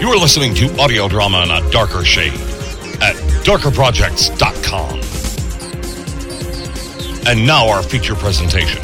You 0.00 0.08
are 0.08 0.16
listening 0.16 0.54
to 0.54 0.80
audio 0.80 1.08
drama 1.08 1.42
in 1.42 1.50
a 1.50 1.70
darker 1.70 2.02
shade 2.06 2.32
at 3.02 3.16
darkerprojects.com. 3.44 5.00
And 7.28 7.46
now 7.46 7.68
our 7.68 7.82
feature 7.82 8.14
presentation. 8.14 8.80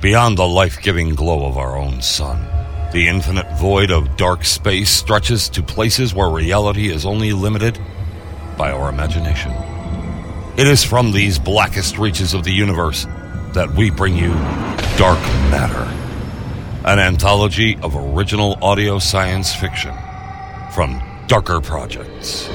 Beyond 0.00 0.38
the 0.38 0.46
life 0.46 0.80
giving 0.82 1.16
glow 1.16 1.46
of 1.46 1.58
our 1.58 1.76
own 1.76 2.00
sun, 2.00 2.46
the 2.92 3.08
infinite 3.08 3.50
void 3.58 3.90
of 3.90 4.16
dark 4.16 4.44
space 4.44 4.88
stretches 4.88 5.48
to 5.48 5.64
places 5.64 6.14
where 6.14 6.28
reality 6.28 6.90
is 6.90 7.04
only 7.04 7.32
limited 7.32 7.76
by 8.56 8.70
our 8.70 8.88
imagination. 8.88 9.75
It 10.58 10.66
is 10.66 10.82
from 10.82 11.12
these 11.12 11.38
blackest 11.38 11.98
reaches 11.98 12.32
of 12.32 12.42
the 12.42 12.50
universe 12.50 13.04
that 13.52 13.74
we 13.76 13.90
bring 13.90 14.16
you 14.16 14.30
Dark 14.96 15.20
Matter, 15.50 15.84
an 16.86 16.98
anthology 16.98 17.76
of 17.82 17.94
original 17.94 18.56
audio 18.62 18.98
science 18.98 19.54
fiction 19.54 19.94
from 20.72 21.02
Darker 21.26 21.60
Projects. 21.60 22.48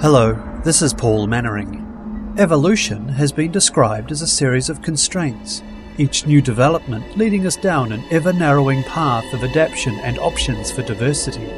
Hello, 0.00 0.32
this 0.64 0.80
is 0.80 0.94
Paul 0.94 1.26
Mannering. 1.26 2.34
Evolution 2.38 3.06
has 3.06 3.32
been 3.32 3.52
described 3.52 4.10
as 4.10 4.22
a 4.22 4.26
series 4.26 4.70
of 4.70 4.80
constraints, 4.80 5.62
each 5.98 6.26
new 6.26 6.40
development 6.40 7.18
leading 7.18 7.46
us 7.46 7.56
down 7.56 7.92
an 7.92 8.02
ever 8.10 8.32
narrowing 8.32 8.82
path 8.84 9.30
of 9.34 9.44
adaptation 9.44 9.92
and 9.96 10.18
options 10.18 10.72
for 10.72 10.80
diversity. 10.80 11.52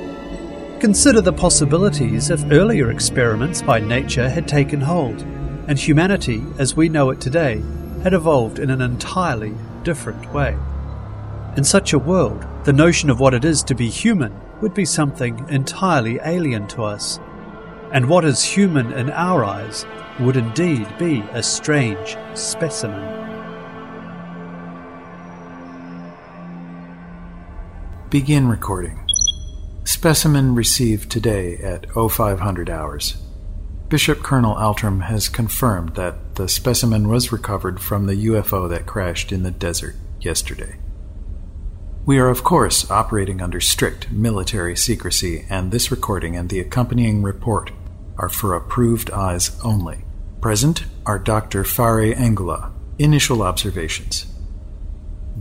Consider 0.80 1.20
the 1.20 1.32
possibilities 1.32 2.30
if 2.30 2.42
earlier 2.50 2.90
experiments 2.90 3.62
by 3.62 3.78
nature 3.78 4.28
had 4.28 4.48
taken 4.48 4.80
hold, 4.80 5.22
and 5.68 5.78
humanity, 5.78 6.42
as 6.58 6.74
we 6.74 6.88
know 6.88 7.10
it 7.10 7.20
today, 7.20 7.62
had 8.02 8.12
evolved 8.12 8.58
in 8.58 8.70
an 8.70 8.82
entirely 8.82 9.54
different 9.84 10.32
way. 10.32 10.58
In 11.56 11.62
such 11.62 11.92
a 11.92 11.98
world, 12.00 12.44
the 12.64 12.72
notion 12.72 13.08
of 13.08 13.20
what 13.20 13.34
it 13.34 13.44
is 13.44 13.62
to 13.62 13.76
be 13.76 13.88
human 13.88 14.36
would 14.60 14.74
be 14.74 14.84
something 14.84 15.48
entirely 15.48 16.18
alien 16.24 16.66
to 16.66 16.82
us 16.82 17.20
and 17.92 18.08
what 18.08 18.24
is 18.24 18.42
human 18.42 18.90
in 18.92 19.10
our 19.10 19.44
eyes 19.44 19.84
would 20.18 20.36
indeed 20.36 20.86
be 20.98 21.20
a 21.32 21.42
strange 21.42 22.16
specimen. 22.34 23.20
Begin 28.08 28.48
recording. 28.48 28.98
Specimen 29.84 30.54
received 30.54 31.10
today 31.10 31.56
at 31.58 31.86
0500 31.92 32.70
hours. 32.70 33.16
Bishop 33.88 34.22
Colonel 34.22 34.54
Altram 34.54 35.02
has 35.02 35.28
confirmed 35.28 35.94
that 35.96 36.36
the 36.36 36.48
specimen 36.48 37.08
was 37.08 37.30
recovered 37.30 37.78
from 37.78 38.06
the 38.06 38.26
UFO 38.26 38.68
that 38.70 38.86
crashed 38.86 39.32
in 39.32 39.42
the 39.42 39.50
desert 39.50 39.96
yesterday. 40.18 40.78
We 42.06 42.18
are, 42.18 42.28
of 42.28 42.42
course, 42.42 42.90
operating 42.90 43.42
under 43.42 43.60
strict 43.60 44.10
military 44.10 44.76
secrecy, 44.76 45.44
and 45.50 45.70
this 45.70 45.90
recording 45.90 46.36
and 46.36 46.48
the 46.48 46.58
accompanying 46.58 47.22
report 47.22 47.70
are 48.22 48.28
for 48.28 48.54
approved 48.54 49.10
eyes 49.10 49.60
only. 49.62 50.04
Present 50.40 50.84
are 51.04 51.18
Dr. 51.18 51.64
Farin 51.64 52.14
Nagula. 52.14 52.72
Initial 52.98 53.42
observations. 53.42 54.26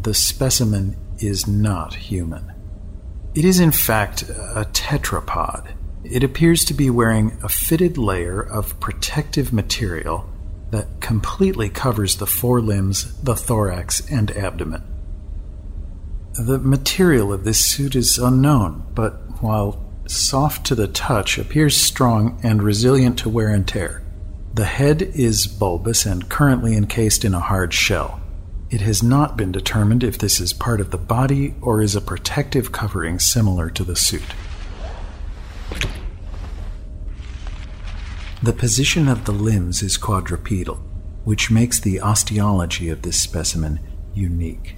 The 0.01 0.15
specimen 0.15 0.97
is 1.19 1.47
not 1.47 1.93
human. 1.93 2.51
It 3.35 3.45
is, 3.45 3.59
in 3.59 3.71
fact, 3.71 4.23
a 4.23 4.67
tetrapod. 4.73 5.73
It 6.03 6.23
appears 6.23 6.65
to 6.65 6.73
be 6.73 6.89
wearing 6.89 7.37
a 7.43 7.49
fitted 7.49 7.97
layer 7.97 8.41
of 8.41 8.79
protective 8.79 9.53
material 9.53 10.27
that 10.71 11.01
completely 11.01 11.69
covers 11.69 12.15
the 12.15 12.25
forelimbs, 12.25 13.21
the 13.21 13.35
thorax, 13.35 14.01
and 14.09 14.31
abdomen. 14.31 14.83
The 16.33 16.57
material 16.57 17.31
of 17.31 17.43
this 17.43 17.63
suit 17.63 17.95
is 17.95 18.17
unknown, 18.17 18.87
but 18.95 19.13
while 19.41 19.90
soft 20.07 20.65
to 20.67 20.75
the 20.75 20.87
touch, 20.87 21.37
appears 21.37 21.75
strong 21.75 22.39
and 22.43 22.61
resilient 22.61 23.19
to 23.19 23.29
wear 23.29 23.49
and 23.49 23.67
tear. 23.67 24.03
The 24.53 24.65
head 24.65 25.01
is 25.01 25.47
bulbous 25.47 26.05
and 26.05 26.29
currently 26.29 26.75
encased 26.75 27.23
in 27.23 27.33
a 27.33 27.39
hard 27.39 27.73
shell. 27.73 28.19
It 28.69 28.81
has 28.81 29.03
not 29.03 29.37
been 29.37 29.51
determined 29.51 30.03
if 30.03 30.17
this 30.17 30.39
is 30.39 30.53
part 30.53 30.81
of 30.81 30.91
the 30.91 30.97
body 30.97 31.55
or 31.61 31.81
is 31.81 31.95
a 31.95 32.01
protective 32.01 32.71
covering 32.71 33.19
similar 33.19 33.69
to 33.69 33.83
the 33.83 33.95
suit. 33.95 34.33
The 38.43 38.53
position 38.53 39.07
of 39.07 39.25
the 39.25 39.31
limbs 39.31 39.83
is 39.83 39.97
quadrupedal, 39.97 40.77
which 41.25 41.51
makes 41.51 41.79
the 41.79 41.99
osteology 41.99 42.89
of 42.89 43.03
this 43.03 43.19
specimen 43.19 43.79
unique. 44.13 44.75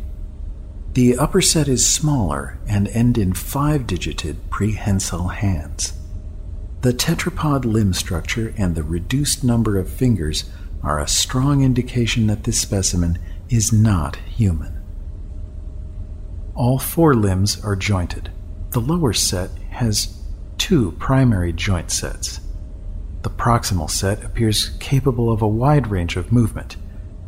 The 0.93 1.17
upper 1.17 1.41
set 1.41 1.67
is 1.67 1.83
smaller 1.83 2.59
and 2.67 2.87
end 2.89 3.17
in 3.17 3.33
five 3.33 3.87
digited 3.87 4.51
prehensile 4.51 5.29
hands. 5.29 5.93
The 6.81 6.93
tetrapod 6.93 7.65
limb 7.65 7.93
structure 7.93 8.53
and 8.57 8.75
the 8.75 8.83
reduced 8.83 9.43
number 9.43 9.79
of 9.79 9.89
fingers 9.89 10.51
are 10.83 10.99
a 10.99 11.07
strong 11.07 11.63
indication 11.63 12.27
that 12.27 12.43
this 12.43 12.59
specimen 12.59 13.17
is 13.49 13.73
not 13.73 14.17
human. 14.17 14.83
All 16.53 16.77
four 16.77 17.15
limbs 17.15 17.63
are 17.63 17.75
jointed. 17.75 18.29
The 18.69 18.81
lower 18.81 19.13
set 19.13 19.49
has 19.71 20.21
two 20.59 20.91
primary 20.93 21.53
joint 21.53 21.89
sets. 21.89 22.39
The 23.23 23.31
proximal 23.31 23.89
set 23.89 24.23
appears 24.23 24.69
capable 24.79 25.31
of 25.31 25.41
a 25.41 25.47
wide 25.47 25.87
range 25.87 26.17
of 26.17 26.31
movement, 26.31 26.75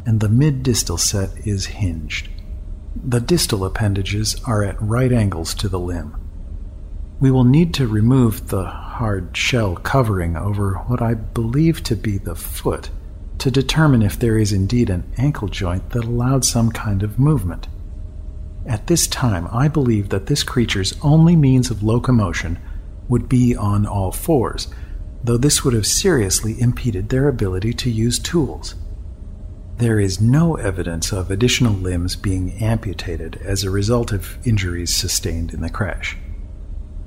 and 0.05 0.19
the 0.19 0.29
mid 0.29 0.61
distal 0.61 0.99
set 0.99 1.47
is 1.47 1.65
hinged. 1.65 2.29
The 2.95 3.19
distal 3.19 3.65
appendages 3.65 4.35
are 4.45 4.63
at 4.63 4.81
right 4.81 5.11
angles 5.11 5.53
to 5.55 5.69
the 5.69 5.79
limb. 5.79 6.15
We 7.19 7.31
will 7.31 7.43
need 7.43 7.73
to 7.75 7.87
remove 7.87 8.47
the 8.47 8.65
hard 8.65 9.35
shell 9.35 9.75
covering 9.75 10.35
over 10.35 10.75
what 10.87 11.01
I 11.01 11.13
believe 11.13 11.83
to 11.83 11.95
be 11.95 12.17
the 12.17 12.35
foot 12.35 12.89
to 13.39 13.51
determine 13.51 14.01
if 14.01 14.17
there 14.17 14.37
is 14.37 14.53
indeed 14.53 14.89
an 14.89 15.03
ankle 15.17 15.47
joint 15.47 15.91
that 15.91 16.05
allowed 16.05 16.45
some 16.45 16.71
kind 16.71 17.03
of 17.03 17.19
movement. 17.19 17.67
At 18.65 18.87
this 18.87 19.07
time, 19.07 19.47
I 19.51 19.67
believe 19.67 20.09
that 20.09 20.25
this 20.25 20.43
creature's 20.43 20.95
only 21.01 21.35
means 21.35 21.69
of 21.69 21.83
locomotion 21.83 22.57
would 23.07 23.29
be 23.29 23.55
on 23.55 23.85
all 23.85 24.11
fours, 24.11 24.67
though 25.23 25.37
this 25.37 25.63
would 25.63 25.73
have 25.73 25.85
seriously 25.85 26.59
impeded 26.59 27.09
their 27.09 27.27
ability 27.27 27.73
to 27.73 27.91
use 27.91 28.17
tools. 28.17 28.75
There 29.77 29.99
is 29.99 30.21
no 30.21 30.55
evidence 30.55 31.11
of 31.11 31.29
additional 31.29 31.73
limbs 31.73 32.15
being 32.15 32.53
amputated 32.63 33.41
as 33.43 33.63
a 33.63 33.69
result 33.69 34.13
of 34.13 34.37
injuries 34.47 34.93
sustained 34.93 35.53
in 35.53 35.59
the 35.59 35.69
crash. 35.69 36.17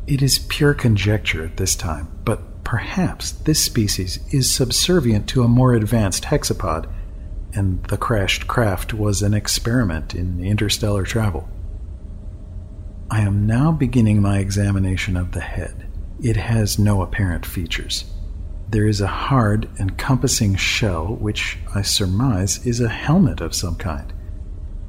It 0.06 0.20
is 0.20 0.38
pure 0.38 0.74
conjecture 0.74 1.42
at 1.42 1.56
this 1.56 1.74
time, 1.74 2.08
but 2.26 2.64
perhaps 2.64 3.32
this 3.32 3.64
species 3.64 4.18
is 4.34 4.50
subservient 4.50 5.26
to 5.30 5.42
a 5.42 5.48
more 5.48 5.72
advanced 5.72 6.24
hexapod, 6.24 6.86
and 7.54 7.82
the 7.84 7.96
crashed 7.96 8.46
craft 8.46 8.92
was 8.92 9.22
an 9.22 9.32
experiment 9.32 10.14
in 10.14 10.44
interstellar 10.44 11.04
travel. 11.04 11.48
I 13.10 13.22
am 13.22 13.46
now 13.46 13.72
beginning 13.72 14.20
my 14.20 14.40
examination 14.40 15.16
of 15.16 15.32
the 15.32 15.40
head. 15.40 15.86
It 16.22 16.36
has 16.36 16.78
no 16.78 17.00
apparent 17.00 17.46
features 17.46 18.04
there 18.70 18.86
is 18.86 19.00
a 19.00 19.06
hard, 19.06 19.68
encompassing 19.80 20.54
shell, 20.54 21.06
which 21.06 21.58
I 21.74 21.82
surmise 21.82 22.66
is 22.66 22.80
a 22.80 22.88
helmet 22.88 23.40
of 23.40 23.54
some 23.54 23.76
kind. 23.76 24.12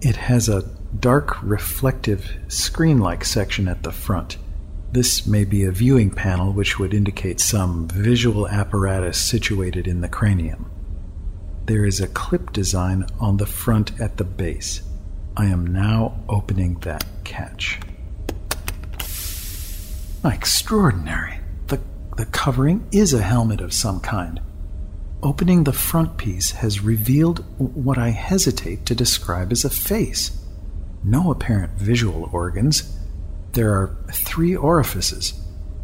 It 0.01 0.17
has 0.17 0.49
a 0.49 0.63
dark, 0.99 1.41
reflective, 1.41 2.29
screen 2.47 2.99
like 2.99 3.23
section 3.23 3.67
at 3.67 3.83
the 3.83 3.91
front. 3.91 4.37
This 4.91 5.25
may 5.27 5.45
be 5.45 5.63
a 5.63 5.71
viewing 5.71 6.09
panel 6.09 6.51
which 6.51 6.79
would 6.79 6.93
indicate 6.93 7.39
some 7.39 7.87
visual 7.87 8.47
apparatus 8.47 9.17
situated 9.17 9.87
in 9.87 10.01
the 10.01 10.09
cranium. 10.09 10.69
There 11.65 11.85
is 11.85 12.01
a 12.01 12.07
clip 12.07 12.51
design 12.51 13.05
on 13.19 13.37
the 13.37 13.45
front 13.45 13.99
at 14.01 14.17
the 14.17 14.23
base. 14.23 14.81
I 15.37 15.45
am 15.45 15.67
now 15.67 16.19
opening 16.27 16.79
that 16.79 17.05
catch. 17.23 17.79
Extraordinary. 20.25 21.38
The, 22.19 22.25
covering 22.25 22.86
is 22.92 23.13
a 23.13 23.21
helmet 23.21 23.62
of 23.62 23.71
some 23.71 24.01
kind. 24.01 24.42
Opening 25.24 25.63
the 25.63 25.71
front 25.71 26.18
piece 26.18 26.51
has 26.51 26.81
revealed 26.81 27.45
what 27.57 27.98
I 27.98 28.10
hesitate 28.10 28.86
to 28.88 28.94
describe 28.94 29.54
as 29.54 29.63
a 29.63 29.69
face. 29.69 30.38
No 31.01 31.31
apparent 31.31 31.80
visual 31.80 32.30
organs. 32.33 32.94
There 33.54 33.71
are 33.71 33.95
three 34.12 34.54
orifices. 34.54 35.31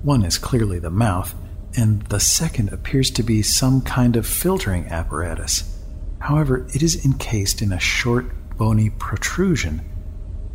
One 0.03 0.25
is 0.25 0.37
clearly 0.37 0.77
the 0.77 0.89
mouth, 0.89 1.33
and 1.77 2.01
the 2.07 2.19
second 2.19 2.73
appears 2.73 3.11
to 3.11 3.23
be 3.23 3.41
some 3.41 3.81
kind 3.81 4.17
of 4.17 4.27
filtering 4.27 4.87
apparatus. 4.87 5.79
However, 6.19 6.67
it 6.75 6.83
is 6.83 7.05
encased 7.05 7.61
in 7.61 7.71
a 7.71 7.79
short, 7.79 8.25
bony 8.57 8.89
protrusion. 8.89 9.89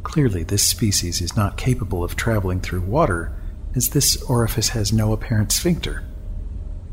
Clearly, 0.02 0.42
this 0.42 0.62
species 0.62 1.22
is 1.22 1.36
not 1.36 1.56
capable 1.56 2.04
of 2.04 2.16
traveling 2.16 2.60
through 2.60 2.82
water, 2.82 3.32
as 3.74 3.90
this 3.90 4.20
orifice 4.22 4.70
has 4.70 4.92
no 4.92 5.12
apparent 5.12 5.52
sphincter. 5.52 6.04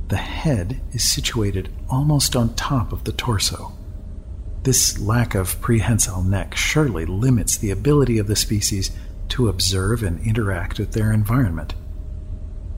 The 0.10 0.18
head 0.18 0.80
is 0.92 1.04
situated 1.04 1.70
almost 1.90 2.36
on 2.36 2.56
top 2.56 2.94
of 2.94 3.04
the 3.04 3.12
torso. 3.12 3.74
This 4.64 5.00
lack 5.00 5.36
of 5.36 5.60
prehensile 5.62 6.24
neck 6.24 6.56
surely 6.56 7.06
limits 7.06 7.58
the 7.58 7.72
ability 7.72 8.18
of 8.18 8.28
the 8.28 8.36
species 8.36 8.92
to 9.30 9.50
observe 9.50 10.04
and 10.04 10.26
interact 10.26 10.80
with 10.80 10.94
their 10.94 11.12
environment. 11.12 11.74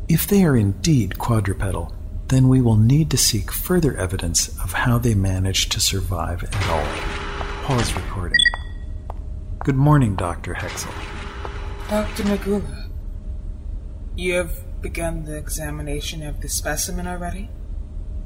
If 0.08 0.28
they 0.28 0.44
are 0.44 0.58
indeed 0.58 1.20
quadrupedal, 1.20 1.94
then 2.28 2.48
we 2.48 2.62
will 2.62 2.78
need 2.78 3.10
to 3.12 3.18
seek 3.18 3.52
further 3.52 3.96
evidence 3.98 4.50
of 4.64 4.74
how 4.74 4.98
they 4.98 5.16
managed 5.16 5.72
to 5.72 5.80
survive 5.80 6.44
at 6.44 6.70
all. 6.70 6.86
Pause 7.64 7.96
recording. 7.96 8.40
Good 9.64 9.76
morning, 9.76 10.16
Dr. 10.16 10.54
Hexel. 10.56 10.92
Dr. 11.90 12.24
Nagula, 12.24 12.89
you 14.20 14.34
have 14.36 14.82
begun 14.82 15.24
the 15.24 15.38
examination 15.38 16.24
of 16.24 16.42
the 16.42 16.50
specimen 16.50 17.08
already? 17.08 17.50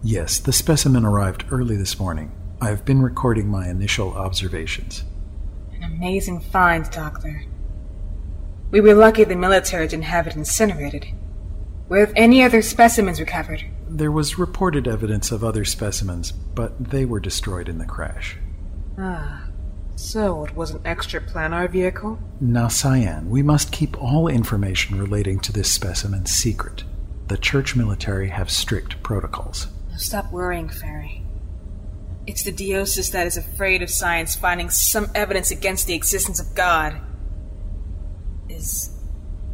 Yes, 0.04 0.40
the 0.40 0.52
specimen 0.52 1.06
arrived 1.06 1.46
early 1.52 1.78
this 1.78 2.00
morning. 2.00 2.32
I 2.60 2.70
have 2.70 2.84
been 2.84 3.02
recording 3.02 3.48
my 3.48 3.70
initial 3.70 4.14
observations. 4.14 5.04
An 5.74 5.84
amazing 5.84 6.42
find, 6.42 6.90
Doctor. 6.90 7.46
We 8.72 8.82
were 8.82 8.96
lucky 8.96 9.24
the 9.24 9.36
military 9.36 9.88
didn't 9.88 10.06
have 10.06 10.28
it 10.28 10.36
incinerated. 10.36 11.06
Were 11.90 12.12
any 12.16 12.44
other 12.44 12.62
specimens 12.62 13.20
recovered? 13.20 13.64
There 13.88 14.12
was 14.12 14.40
reported 14.40 14.88
evidence 14.88 15.32
of 15.32 15.44
other 15.44 15.64
specimens, 15.64 16.32
but 16.32 16.90
they 16.90 17.06
were 17.06 17.20
destroyed 17.20 17.70
in 17.70 17.78
the 17.78 17.86
crash. 17.86 18.38
Ah, 18.98 19.48
so 19.96 20.46
it 20.46 20.56
was 20.56 20.72
an 20.72 20.80
extraplanar 20.80 21.70
vehicle? 21.70 22.20
Now, 22.42 22.68
Cyan, 22.68 23.30
we 23.30 23.42
must 23.42 23.72
keep 23.72 24.02
all 24.02 24.28
information 24.28 25.00
relating 25.00 25.40
to 25.42 25.52
this 25.52 25.72
specimen 25.72 26.26
secret. 26.26 26.84
The 27.28 27.38
church 27.38 27.76
military 27.76 28.30
have 28.30 28.50
strict 28.50 29.02
protocols. 29.04 29.68
stop 29.98 30.32
worrying, 30.32 30.70
Fairy. 30.70 31.24
It's 32.26 32.44
the 32.44 32.52
diocese 32.52 33.12
that 33.12 33.28
is 33.28 33.38
afraid 33.38 33.82
of 33.82 33.90
science 33.90 34.36
finding 34.36 34.70
some 34.70 35.10
evidence 35.14 35.52
against 35.52 35.88
the 35.88 35.94
existence 35.94 36.40
of 36.40 36.56
God. 36.56 37.00
Is 38.50 38.90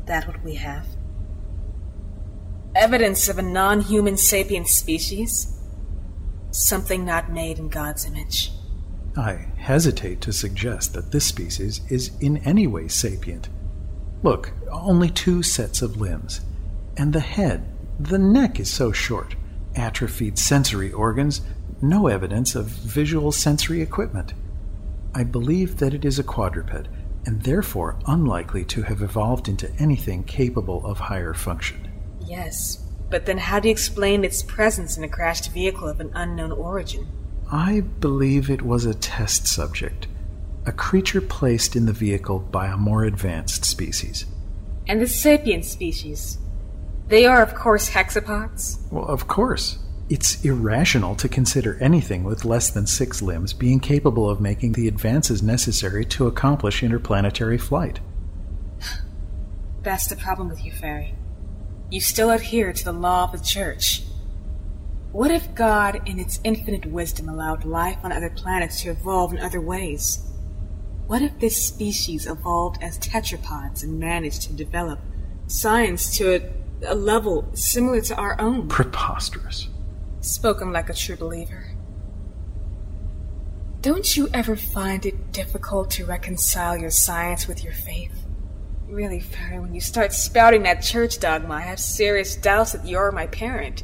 that 0.05 0.27
what 0.27 0.43
we 0.43 0.55
have? 0.55 0.85
Evidence 2.75 3.27
of 3.27 3.39
a 3.39 3.41
non 3.41 3.81
human 3.81 4.17
sapient 4.17 4.67
species? 4.67 5.55
Something 6.51 7.05
not 7.05 7.31
made 7.31 7.59
in 7.59 7.69
God's 7.69 8.05
image. 8.05 8.51
I 9.19 9.47
hesitate 9.57 10.21
to 10.21 10.31
suggest 10.31 10.93
that 10.93 11.11
this 11.11 11.25
species 11.25 11.81
is 11.89 12.11
in 12.21 12.37
any 12.37 12.67
way 12.67 12.87
sapient. 12.87 13.49
Look, 14.23 14.53
only 14.71 15.09
two 15.09 15.43
sets 15.43 15.81
of 15.81 15.99
limbs. 15.99 16.39
And 16.95 17.11
the 17.11 17.19
head, 17.19 17.69
the 17.99 18.17
neck 18.17 18.61
is 18.61 18.71
so 18.71 18.93
short. 18.93 19.35
Atrophied 19.75 20.39
sensory 20.39 20.93
organs, 20.93 21.41
no 21.81 22.07
evidence 22.07 22.55
of 22.55 22.67
visual 22.67 23.33
sensory 23.33 23.81
equipment. 23.81 24.33
I 25.13 25.25
believe 25.25 25.79
that 25.79 25.93
it 25.93 26.05
is 26.05 26.17
a 26.17 26.23
quadruped, 26.23 26.87
and 27.25 27.41
therefore 27.43 27.99
unlikely 28.07 28.63
to 28.65 28.83
have 28.83 29.01
evolved 29.01 29.49
into 29.49 29.69
anything 29.79 30.23
capable 30.23 30.85
of 30.85 30.97
higher 30.97 31.33
function. 31.33 31.89
Yes, 32.25 32.85
but 33.09 33.25
then 33.25 33.37
how 33.37 33.59
do 33.59 33.67
you 33.67 33.73
explain 33.73 34.23
its 34.23 34.43
presence 34.43 34.97
in 34.97 35.03
a 35.03 35.09
crashed 35.09 35.51
vehicle 35.51 35.89
of 35.89 35.99
an 35.99 36.11
unknown 36.13 36.53
origin? 36.53 37.05
I 37.51 37.81
believe 37.81 38.49
it 38.49 38.61
was 38.61 38.85
a 38.85 38.93
test 38.93 39.47
subject, 39.47 40.07
a 40.65 40.71
creature 40.71 41.21
placed 41.21 41.75
in 41.75 41.85
the 41.85 41.93
vehicle 41.93 42.39
by 42.39 42.67
a 42.67 42.77
more 42.77 43.03
advanced 43.03 43.65
species. 43.65 44.25
And 44.87 45.01
the 45.01 45.07
sapient 45.07 45.65
species? 45.65 46.37
They 47.07 47.25
are, 47.25 47.41
of 47.41 47.55
course, 47.55 47.89
hexapods? 47.89 48.79
Well, 48.91 49.05
of 49.05 49.27
course. 49.27 49.79
It's 50.09 50.43
irrational 50.43 51.15
to 51.17 51.29
consider 51.29 51.77
anything 51.81 52.23
with 52.23 52.45
less 52.45 52.69
than 52.71 52.87
six 52.87 53.21
limbs 53.21 53.53
being 53.53 53.79
capable 53.79 54.29
of 54.29 54.41
making 54.41 54.73
the 54.73 54.87
advances 54.87 55.43
necessary 55.43 56.05
to 56.05 56.27
accomplish 56.27 56.81
interplanetary 56.81 57.57
flight. 57.57 57.99
That's 59.81 60.07
the 60.07 60.15
problem 60.15 60.49
with 60.49 60.65
you, 60.65 60.71
Fairy 60.71 61.15
you 61.89 61.99
still 61.99 62.29
adhere 62.29 62.71
to 62.71 62.85
the 62.85 62.93
law 62.93 63.23
of 63.25 63.31
the 63.31 63.43
Church. 63.43 64.03
What 65.11 65.31
if 65.31 65.55
God, 65.55 66.07
in 66.07 66.19
its 66.19 66.39
infinite 66.43 66.85
wisdom, 66.85 67.29
allowed 67.29 67.65
life 67.65 67.97
on 68.03 68.11
other 68.11 68.29
planets 68.29 68.81
to 68.81 68.91
evolve 68.91 69.33
in 69.33 69.39
other 69.39 69.59
ways? 69.59 70.19
What 71.07 71.23
if 71.23 71.39
this 71.39 71.65
species 71.65 72.27
evolved 72.27 72.83
as 72.83 72.99
tetrapods 72.99 73.81
and 73.81 73.99
managed 73.99 74.43
to 74.43 74.53
develop 74.53 74.99
science 75.47 76.15
to 76.17 76.35
a, 76.35 76.93
a 76.93 76.93
level 76.93 77.49
similar 77.55 78.01
to 78.01 78.15
our 78.17 78.39
own? 78.39 78.67
Preposterous. 78.67 79.67
Spoken 80.21 80.71
like 80.71 80.91
a 80.91 80.93
true 80.93 81.15
believer. 81.15 81.71
Don't 83.81 84.15
you 84.15 84.29
ever 84.31 84.55
find 84.55 85.07
it 85.07 85.31
difficult 85.31 85.89
to 85.91 86.05
reconcile 86.05 86.77
your 86.77 86.91
science 86.91 87.47
with 87.47 87.63
your 87.63 87.73
faith? 87.73 88.13
Really, 88.87 89.21
Fairy, 89.21 89.59
when 89.59 89.73
you 89.73 89.81
start 89.81 90.13
spouting 90.13 90.63
that 90.63 90.83
church 90.83 91.19
dogma, 91.19 91.55
I 91.55 91.61
have 91.61 91.79
serious 91.79 92.35
doubts 92.35 92.73
that 92.73 92.85
you're 92.85 93.11
my 93.11 93.25
parent. 93.25 93.81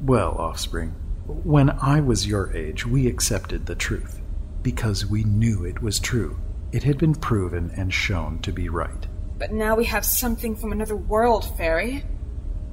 Well, 0.00 0.36
Offspring, 0.38 0.90
when 1.26 1.70
I 1.70 2.00
was 2.00 2.26
your 2.26 2.54
age, 2.56 2.86
we 2.86 3.06
accepted 3.06 3.66
the 3.66 3.74
truth. 3.74 4.20
Because 4.62 5.06
we 5.06 5.24
knew 5.24 5.64
it 5.64 5.82
was 5.82 5.98
true. 5.98 6.38
It 6.72 6.84
had 6.84 6.98
been 6.98 7.14
proven 7.14 7.72
and 7.76 7.92
shown 7.92 8.38
to 8.40 8.52
be 8.52 8.68
right. 8.68 9.06
But 9.38 9.52
now 9.52 9.74
we 9.76 9.86
have 9.86 10.04
something 10.04 10.54
from 10.54 10.72
another 10.72 10.96
world, 10.96 11.56
Fairy. 11.56 12.04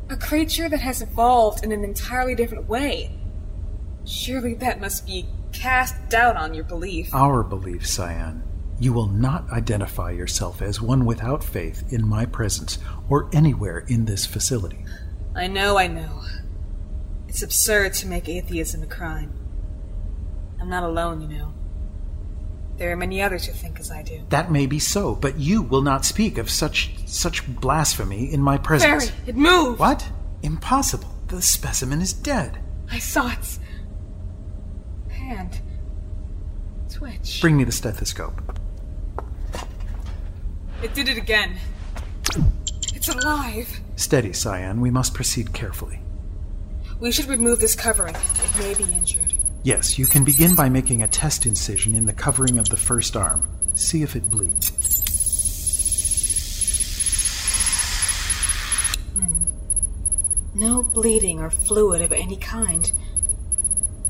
A 0.10 0.18
creature 0.18 0.70
that 0.70 0.82
has 0.82 1.02
evolved 1.02 1.64
in 1.64 1.72
an 1.72 1.84
entirely 1.84 2.36
different 2.36 2.68
way. 2.68 3.18
Surely 4.06 4.54
that 4.56 4.80
must 4.80 5.08
be 5.08 5.26
cast 5.52 5.96
doubt 6.10 6.36
on 6.36 6.54
your 6.54 6.64
belief. 6.64 7.14
Our 7.14 7.44
belief, 7.44 7.88
Cyan. 7.88 8.44
You 8.80 8.94
will 8.94 9.08
not 9.08 9.50
identify 9.52 10.12
yourself 10.12 10.62
as 10.62 10.82
one 10.82 11.06
without 11.06 11.44
faith 11.44 11.92
in 11.92 12.08
my 12.08 12.26
presence 12.26 12.78
or 13.10 13.30
anywhere 13.34 13.80
in 13.88 14.06
this 14.06 14.26
facility. 14.26 14.86
I 15.36 15.48
know, 15.48 15.78
I 15.78 15.88
know. 15.88 16.22
It's 17.36 17.44
absurd 17.44 17.94
to 17.96 18.08
make 18.08 18.30
atheism 18.30 18.82
a 18.82 18.86
crime. 18.86 19.34
I'm 20.62 20.70
not 20.70 20.84
alone, 20.84 21.20
you 21.20 21.28
know. 21.28 21.54
There 22.78 22.94
are 22.94 22.96
many 22.96 23.22
others 23.22 23.46
who 23.46 23.52
think 23.52 23.78
as 23.78 23.92
I 23.92 24.04
do. 24.04 24.26
That 24.30 24.54
may 24.54 24.68
be 24.68 24.80
so, 24.80 25.16
but 25.16 25.38
you 25.38 25.62
will 25.62 25.82
not 25.82 26.06
speak 26.06 26.38
of 26.38 26.50
such 26.50 26.92
such 27.06 27.46
blasphemy 27.46 28.32
in 28.34 28.42
my 28.42 28.58
presence. 28.58 29.10
Fairy, 29.10 29.28
it 29.28 29.36
moved. 29.36 29.82
What? 29.82 30.10
Impossible. 30.44 31.14
The 31.28 31.42
specimen 31.42 32.00
is 32.00 32.14
dead. 32.14 32.58
I 32.90 33.00
saw 33.00 33.30
its 33.30 33.60
hand 35.10 35.60
twitch. 36.90 37.42
Bring 37.42 37.58
me 37.58 37.66
the 37.66 37.74
stethoscope. 37.74 38.58
It 40.82 40.94
did 40.94 41.10
it 41.10 41.18
again. 41.18 41.58
It's 42.94 43.10
alive. 43.10 43.82
Steady, 43.98 44.32
Cyan. 44.32 44.80
We 44.80 44.90
must 44.90 45.14
proceed 45.14 45.52
carefully. 45.52 46.00
We 47.00 47.12
should 47.12 47.28
remove 47.28 47.60
this 47.60 47.76
covering. 47.76 48.16
It 48.16 48.60
may 48.60 48.74
be 48.74 48.92
injured. 48.92 49.34
Yes, 49.64 49.98
you 49.98 50.06
can 50.06 50.24
begin 50.24 50.56
by 50.56 50.70
making 50.70 51.02
a 51.02 51.08
test 51.08 51.46
incision 51.46 51.96
in 51.96 52.06
the 52.06 52.14
covering 52.14 52.58
of 52.58 52.70
the 52.70 52.78
first 52.78 53.18
arm. 53.18 53.44
See 53.74 54.04
if 54.04 54.16
it 54.16 54.30
bleeds. 54.30 54.70
Hmm. 59.16 59.44
No 60.54 60.84
bleeding 60.84 61.40
or 61.40 61.50
fluid 61.50 62.02
of 62.02 62.12
any 62.12 62.38
kind. 62.38 62.92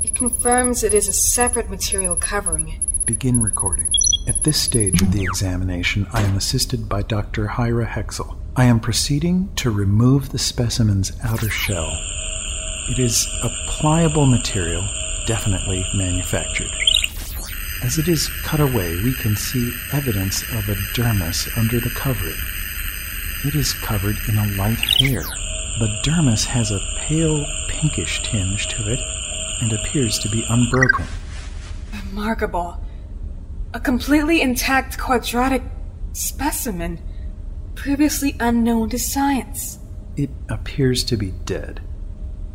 It 0.04 0.14
confirms 0.14 0.84
it 0.84 0.94
is 0.94 1.08
a 1.08 1.14
separate 1.14 1.70
material 1.70 2.16
covering. 2.16 2.82
Begin 3.06 3.42
recording. 3.42 3.88
At 4.28 4.44
this 4.44 4.60
stage 4.60 5.02
of 5.02 5.12
the 5.12 5.24
examination, 5.24 6.06
I 6.14 6.22
am 6.22 6.36
assisted 6.36 6.88
by 6.90 7.04
Dr. 7.04 7.48
Hyra 7.48 7.88
Hexel. 7.88 8.38
I 8.56 8.66
am 8.66 8.80
proceeding 8.80 9.50
to 9.56 9.72
remove 9.72 10.30
the 10.30 10.40
specimen's 10.40 11.12
outer 11.24 11.50
shell. 11.50 11.92
It 12.88 13.00
is 13.00 13.28
a 13.42 13.50
pliable 13.68 14.28
material, 14.28 14.88
definitely 15.26 15.84
manufactured. 15.96 16.70
As 17.84 17.98
it 17.98 18.08
is 18.08 18.30
cut 18.44 18.60
away, 18.60 18.96
we 19.04 19.14
can 19.14 19.36
see 19.36 19.74
evidence 19.92 20.44
of 20.54 20.70
a 20.70 20.76
dermis 20.94 21.50
under 21.58 21.80
the 21.80 21.90
covering. 21.90 22.38
It 23.44 23.56
is 23.56 23.74
covered 23.74 24.18
in 24.30 24.38
a 24.38 24.48
light 24.56 24.80
hair. 24.80 25.24
The 25.80 26.00
dermis 26.04 26.46
has 26.46 26.72
a 26.72 26.80
pale 27.00 27.46
pinkish 27.68 28.22
tinge 28.24 28.68
to 28.68 28.94
it 28.94 29.00
and 29.62 29.74
appears 29.74 30.20
to 30.20 30.30
be 30.30 30.46
unbroken. 30.50 31.06
Remarkable. 32.10 32.80
A 33.74 33.80
completely 33.80 34.42
intact 34.42 34.98
quadratic 34.98 35.64
specimen, 36.14 37.00
previously 37.74 38.36
unknown 38.40 38.90
to 38.92 39.00
science. 39.00 39.80
It 40.16 40.30
appears 40.50 41.04
to 41.06 41.18
be 41.18 41.32
dead. 41.32 41.82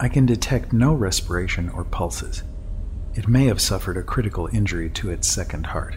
I 0.02 0.09
can 0.09 0.25
detect 0.25 0.73
no 0.73 0.95
respiration 0.95 1.69
or 1.69 1.85
pulses. 1.85 2.42
It 3.14 3.28
may 3.28 3.45
have 3.45 3.61
suffered 3.61 3.99
a 3.99 4.02
critical 4.02 4.49
injury 4.50 4.88
to 4.90 5.11
its 5.11 5.28
second 5.28 5.66
heart. 5.66 5.97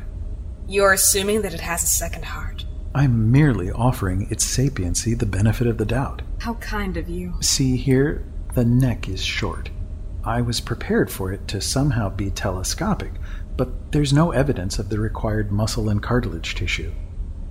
You're 0.68 0.92
assuming 0.92 1.42
that 1.44 1.54
it 1.54 1.62
has 1.62 1.84
a 1.84 1.88
second 1.88 2.26
heart. 2.26 2.66
I'm 2.94 3.32
merely 3.32 3.72
offering 3.72 4.28
its 4.30 4.44
sapiency 4.44 5.14
the 5.14 5.26
benefit 5.26 5.68
of 5.68 5.78
the 5.78 5.86
doubt. 5.86 6.22
How 6.40 6.56
kind 6.56 6.98
of 6.98 7.08
you. 7.08 7.36
See 7.40 7.78
here, 7.78 8.26
the 8.56 8.66
neck 8.66 9.08
is 9.08 9.24
short. 9.24 9.70
I 10.26 10.42
was 10.42 10.60
prepared 10.60 11.10
for 11.10 11.32
it 11.32 11.48
to 11.48 11.62
somehow 11.62 12.10
be 12.10 12.30
telescopic, 12.30 13.14
but 13.56 13.94
there's 13.94 14.12
no 14.12 14.32
evidence 14.32 14.80
of 14.80 14.90
the 14.90 15.00
required 15.00 15.50
muscle 15.50 15.88
and 15.88 16.04
cartilage 16.04 16.56
tissue. 16.56 16.92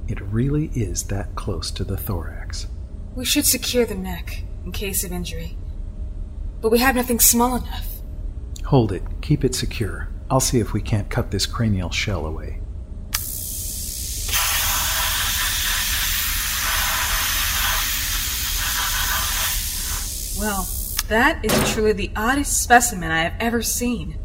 It 0.06 0.20
really 0.20 0.66
is 0.74 1.04
that 1.04 1.34
close 1.34 1.70
to 1.70 1.84
the 1.84 1.96
thorax. 1.96 2.66
We 3.14 3.24
should 3.24 3.46
secure 3.46 3.86
the 3.86 3.94
neck 3.94 4.44
in 4.66 4.72
case 4.72 5.02
of 5.02 5.12
injury. 5.12 5.56
But 6.62 6.70
we 6.70 6.78
have 6.78 6.94
nothing 6.94 7.18
small 7.18 7.56
enough. 7.56 7.88
Hold 8.66 8.92
it. 8.92 9.02
Keep 9.20 9.44
it 9.44 9.54
secure. 9.54 10.08
I'll 10.30 10.40
see 10.40 10.60
if 10.60 10.72
we 10.72 10.80
can't 10.80 11.10
cut 11.10 11.32
this 11.32 11.44
cranial 11.44 11.90
shell 11.90 12.24
away. 12.24 12.60
Well, 20.38 20.68
that 21.08 21.44
is 21.44 21.72
truly 21.72 21.92
the 21.92 22.12
oddest 22.16 22.62
specimen 22.62 23.10
I 23.10 23.24
have 23.24 23.34
ever 23.40 23.60
seen. 23.60 24.18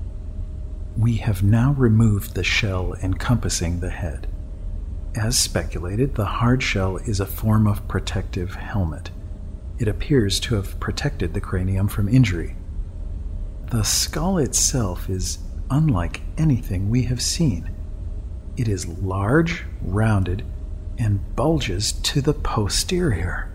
We 0.96 1.17
have 1.17 1.44
now 1.44 1.74
removed 1.74 2.36
the 2.36 2.44
shell 2.44 2.96
encompassing 3.01 3.79
the 3.79 3.89
head. 3.89 4.27
As 5.15 5.38
speculated, 5.38 6.13
the 6.15 6.25
hard 6.25 6.62
shell 6.62 6.98
is 6.98 7.20
a 7.20 7.25
form 7.25 7.65
of 7.65 7.88
protective 7.88 8.53
helmet. 8.53 9.10
It 9.79 9.88
appears 9.88 10.39
to 10.41 10.55
have 10.55 10.79
protected 10.79 11.34
the 11.34 11.41
cranium 11.41 11.88
from 11.88 12.10
injury. 12.10 12.55
The 13.69 13.84
skull 13.84 14.38
itself 14.38 15.10
is 15.10 15.39
unlike 15.69 16.22
anything 16.38 16.89
we 16.89 17.03
have 17.03 17.22
seen. 17.22 17.69
It 18.55 18.67
is 18.67 18.88
large, 18.88 19.65
rounded, 19.81 20.43
and 20.98 21.36
bulges 21.36 21.91
to 21.91 22.22
the 22.22 22.34
posterior. 22.34 23.51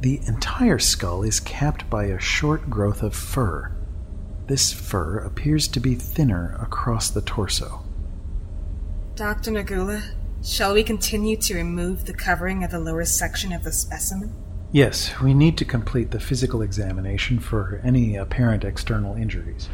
The 0.00 0.20
entire 0.26 0.78
skull 0.78 1.22
is 1.22 1.40
capped 1.40 1.90
by 1.90 2.04
a 2.04 2.18
short 2.18 2.70
growth 2.70 3.02
of 3.02 3.14
fur. 3.14 3.72
This 4.46 4.72
fur 4.72 5.18
appears 5.18 5.68
to 5.68 5.80
be 5.80 5.94
thinner 5.94 6.56
across 6.60 7.10
the 7.10 7.22
torso. 7.22 7.82
Dr. 9.14 9.50
Nagula, 9.50 10.02
shall 10.42 10.74
we 10.74 10.82
continue 10.82 11.36
to 11.38 11.54
remove 11.54 12.04
the 12.04 12.14
covering 12.14 12.64
of 12.64 12.70
the 12.70 12.78
lower 12.78 13.04
section 13.04 13.52
of 13.52 13.62
the 13.62 13.72
specimen? 13.72 14.32
Yes, 14.74 15.20
we 15.20 15.34
need 15.34 15.56
to 15.58 15.64
complete 15.64 16.10
the 16.10 16.18
physical 16.18 16.60
examination 16.60 17.38
for 17.38 17.80
any 17.84 18.16
apparent 18.16 18.64
external 18.64 19.14
injuries. 19.14 19.68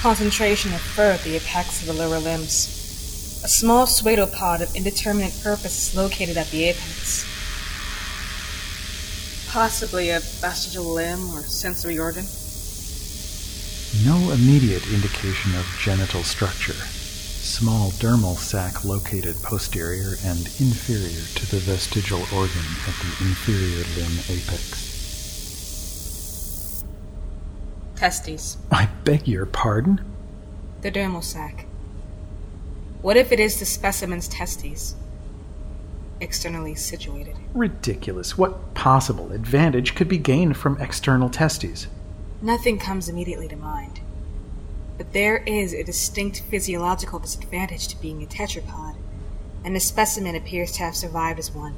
Concentration 0.00 0.74
of 0.74 0.80
fur 0.80 1.12
at 1.12 1.20
the 1.20 1.36
apex 1.36 1.82
of 1.82 1.86
the 1.86 1.92
lower 1.92 2.18
limbs. 2.18 3.40
A 3.44 3.48
small 3.48 3.86
pseudopod 3.86 4.60
of 4.60 4.74
indeterminate 4.74 5.40
purpose 5.40 5.90
is 5.90 5.96
located 5.96 6.36
at 6.36 6.48
the 6.48 6.64
apex. 6.64 7.24
Possibly 9.52 10.10
a 10.10 10.18
vestigial 10.18 10.82
limb 10.82 11.30
or 11.30 11.42
sensory 11.42 11.96
organ. 11.96 12.24
No 14.04 14.32
immediate 14.32 14.84
indication 14.92 15.54
of 15.54 15.78
genital 15.78 16.24
structure. 16.24 17.03
Small 17.44 17.90
dermal 17.90 18.36
sac 18.36 18.86
located 18.86 19.36
posterior 19.42 20.16
and 20.24 20.46
inferior 20.58 21.22
to 21.34 21.50
the 21.50 21.58
vestigial 21.58 22.20
organ 22.34 22.64
at 22.88 22.94
the 22.94 23.16
inferior 23.20 23.84
limb 23.96 24.18
apex. 24.30 24.82
Testes. 27.96 28.56
I 28.72 28.86
beg 29.04 29.28
your 29.28 29.44
pardon? 29.44 30.00
The 30.80 30.90
dermal 30.90 31.22
sac. 31.22 31.66
What 33.02 33.18
if 33.18 33.30
it 33.30 33.38
is 33.38 33.58
the 33.60 33.66
specimen's 33.66 34.26
testes? 34.26 34.94
Externally 36.20 36.74
situated. 36.74 37.36
Ridiculous. 37.52 38.38
What 38.38 38.72
possible 38.72 39.32
advantage 39.32 39.94
could 39.94 40.08
be 40.08 40.18
gained 40.18 40.56
from 40.56 40.80
external 40.80 41.28
testes? 41.28 41.88
Nothing 42.40 42.78
comes 42.78 43.10
immediately 43.10 43.48
to 43.48 43.56
mind. 43.56 44.00
But 44.96 45.12
there 45.12 45.38
is 45.38 45.72
a 45.72 45.82
distinct 45.82 46.40
physiological 46.42 47.18
disadvantage 47.18 47.88
to 47.88 48.00
being 48.00 48.22
a 48.22 48.26
tetrapod, 48.26 48.96
and 49.64 49.74
the 49.74 49.80
specimen 49.80 50.36
appears 50.36 50.72
to 50.72 50.84
have 50.84 50.94
survived 50.94 51.38
as 51.38 51.52
one. 51.52 51.76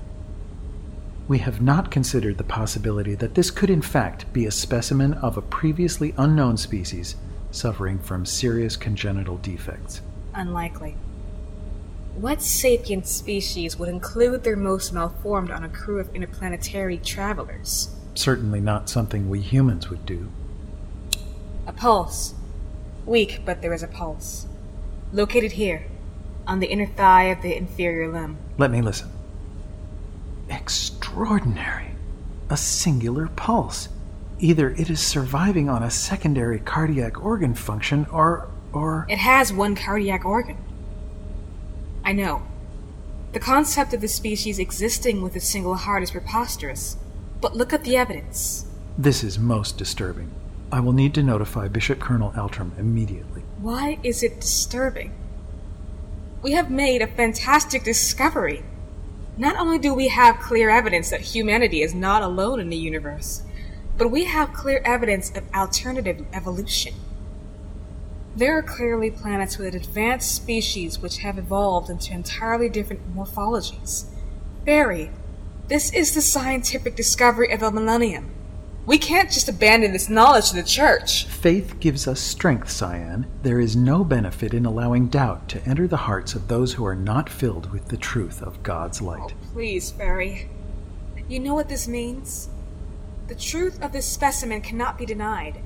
We 1.28 1.38
have 1.38 1.60
not 1.60 1.90
considered 1.90 2.38
the 2.38 2.44
possibility 2.44 3.14
that 3.16 3.34
this 3.34 3.50
could 3.50 3.70
in 3.70 3.82
fact 3.82 4.32
be 4.32 4.46
a 4.46 4.50
specimen 4.50 5.14
of 5.14 5.36
a 5.36 5.42
previously 5.42 6.14
unknown 6.16 6.56
species 6.56 7.16
suffering 7.50 7.98
from 7.98 8.26
serious 8.26 8.76
congenital 8.76 9.38
defects. 9.38 10.02
Unlikely. 10.34 10.96
What 12.14 12.42
sapient 12.42 13.06
species 13.06 13.78
would 13.78 13.88
include 13.88 14.44
their 14.44 14.56
most 14.56 14.92
malformed 14.92 15.50
on 15.50 15.64
a 15.64 15.68
crew 15.68 15.98
of 15.98 16.14
interplanetary 16.14 16.98
travelers? 16.98 17.90
Certainly 18.14 18.60
not 18.60 18.88
something 18.88 19.28
we 19.28 19.40
humans 19.40 19.90
would 19.90 20.06
do. 20.06 20.30
A 21.66 21.72
pulse. 21.72 22.34
Weak, 23.06 23.42
but 23.44 23.62
there 23.62 23.72
is 23.72 23.82
a 23.82 23.88
pulse. 23.88 24.46
Located 25.12 25.52
here, 25.52 25.86
on 26.46 26.60
the 26.60 26.66
inner 26.66 26.86
thigh 26.86 27.24
of 27.24 27.42
the 27.42 27.56
inferior 27.56 28.12
limb. 28.12 28.36
Let 28.58 28.70
me 28.70 28.82
listen. 28.82 29.10
Extraordinary. 30.48 31.92
A 32.50 32.56
singular 32.56 33.28
pulse. 33.28 33.88
Either 34.38 34.70
it 34.70 34.90
is 34.90 35.00
surviving 35.00 35.68
on 35.68 35.82
a 35.82 35.90
secondary 35.90 36.58
cardiac 36.58 37.24
organ 37.24 37.54
function 37.54 38.06
or. 38.12 38.48
or. 38.72 39.06
It 39.08 39.18
has 39.18 39.52
one 39.52 39.74
cardiac 39.74 40.24
organ. 40.24 40.58
I 42.04 42.12
know. 42.12 42.42
The 43.32 43.40
concept 43.40 43.92
of 43.92 44.00
the 44.00 44.08
species 44.08 44.58
existing 44.58 45.22
with 45.22 45.36
a 45.36 45.40
single 45.40 45.74
heart 45.74 46.02
is 46.02 46.10
preposterous, 46.10 46.96
but 47.40 47.56
look 47.56 47.72
at 47.72 47.84
the 47.84 47.96
evidence. 47.96 48.66
This 48.96 49.24
is 49.24 49.38
most 49.38 49.76
disturbing. 49.76 50.30
I 50.72 50.80
will 50.80 50.92
need 50.92 51.14
to 51.14 51.22
notify 51.22 51.68
Bishop 51.68 52.00
Colonel 52.00 52.32
Altram 52.32 52.76
immediately. 52.78 53.42
Why 53.58 53.98
is 54.02 54.22
it 54.22 54.40
disturbing? 54.40 55.14
We 56.42 56.52
have 56.52 56.70
made 56.70 57.02
a 57.02 57.06
fantastic 57.06 57.84
discovery. 57.84 58.64
Not 59.36 59.56
only 59.56 59.78
do 59.78 59.94
we 59.94 60.08
have 60.08 60.40
clear 60.40 60.68
evidence 60.70 61.10
that 61.10 61.20
humanity 61.20 61.82
is 61.82 61.94
not 61.94 62.22
alone 62.22 62.58
in 62.58 62.68
the 62.68 62.76
universe, 62.76 63.42
but 63.96 64.10
we 64.10 64.24
have 64.24 64.52
clear 64.52 64.82
evidence 64.84 65.30
of 65.36 65.44
alternative 65.54 66.26
evolution. 66.32 66.94
There 68.34 68.58
are 68.58 68.62
clearly 68.62 69.10
planets 69.10 69.58
with 69.58 69.74
advanced 69.74 70.34
species 70.34 70.98
which 70.98 71.18
have 71.18 71.38
evolved 71.38 71.88
into 71.88 72.12
entirely 72.12 72.68
different 72.68 73.14
morphologies. 73.14 74.06
Barry, 74.64 75.10
this 75.68 75.92
is 75.92 76.14
the 76.14 76.20
scientific 76.20 76.96
discovery 76.96 77.52
of 77.52 77.60
the 77.60 77.70
millennium. 77.70 78.35
We 78.86 78.98
can't 78.98 79.32
just 79.32 79.48
abandon 79.48 79.92
this 79.92 80.08
knowledge 80.08 80.50
to 80.50 80.54
the 80.56 80.62
church. 80.62 81.24
Faith 81.26 81.80
gives 81.80 82.06
us 82.06 82.20
strength, 82.20 82.70
Cyan. 82.70 83.26
There 83.42 83.58
is 83.58 83.74
no 83.74 84.04
benefit 84.04 84.54
in 84.54 84.64
allowing 84.64 85.08
doubt 85.08 85.48
to 85.48 85.64
enter 85.64 85.88
the 85.88 85.96
hearts 85.96 86.36
of 86.36 86.46
those 86.46 86.72
who 86.72 86.86
are 86.86 86.94
not 86.94 87.28
filled 87.28 87.72
with 87.72 87.88
the 87.88 87.96
truth 87.96 88.40
of 88.42 88.62
God's 88.62 89.02
light. 89.02 89.32
Oh, 89.34 89.52
please, 89.52 89.90
Barry. 89.90 90.48
You 91.28 91.40
know 91.40 91.52
what 91.52 91.68
this 91.68 91.88
means? 91.88 92.48
The 93.26 93.34
truth 93.34 93.82
of 93.82 93.90
this 93.90 94.06
specimen 94.06 94.60
cannot 94.60 94.98
be 94.98 95.04
denied. 95.04 95.60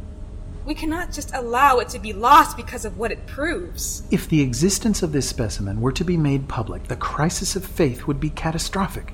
We 0.65 0.75
cannot 0.75 1.13
just 1.13 1.35
allow 1.35 1.79
it 1.81 1.91
to 1.91 1.99
be 1.99 2.15
lost 2.15 2.57
because 2.57 2.87
of 2.87 2.97
what 2.97 3.13
it 3.13 3.27
proves. 3.27 4.03
If 4.11 4.31
the 4.31 4.41
existence 4.41 5.03
of 5.03 5.13
this 5.13 5.29
specimen 5.29 5.83
were 5.83 5.93
to 5.93 6.05
be 6.05 6.17
made 6.17 6.49
public, 6.49 6.85
the 6.85 6.97
crisis 6.97 7.55
of 7.55 7.67
faith 7.67 8.07
would 8.07 8.19
be 8.19 8.31
catastrophic. 8.31 9.13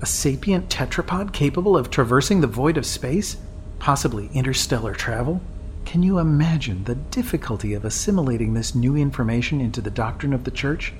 A 0.00 0.06
sapient 0.06 0.68
tetrapod 0.68 1.32
capable 1.32 1.76
of 1.76 1.90
traversing 1.90 2.40
the 2.40 2.46
void 2.46 2.76
of 2.76 2.86
space? 2.86 3.36
Possibly 3.78 4.28
interstellar 4.34 4.94
travel? 4.94 5.40
Can 5.84 6.02
you 6.02 6.18
imagine 6.18 6.84
the 6.84 6.96
difficulty 6.96 7.72
of 7.74 7.84
assimilating 7.84 8.52
this 8.52 8.74
new 8.74 8.96
information 8.96 9.60
into 9.60 9.80
the 9.80 9.90
doctrine 9.90 10.32
of 10.32 10.44
the 10.44 10.50
Church? 10.50 10.92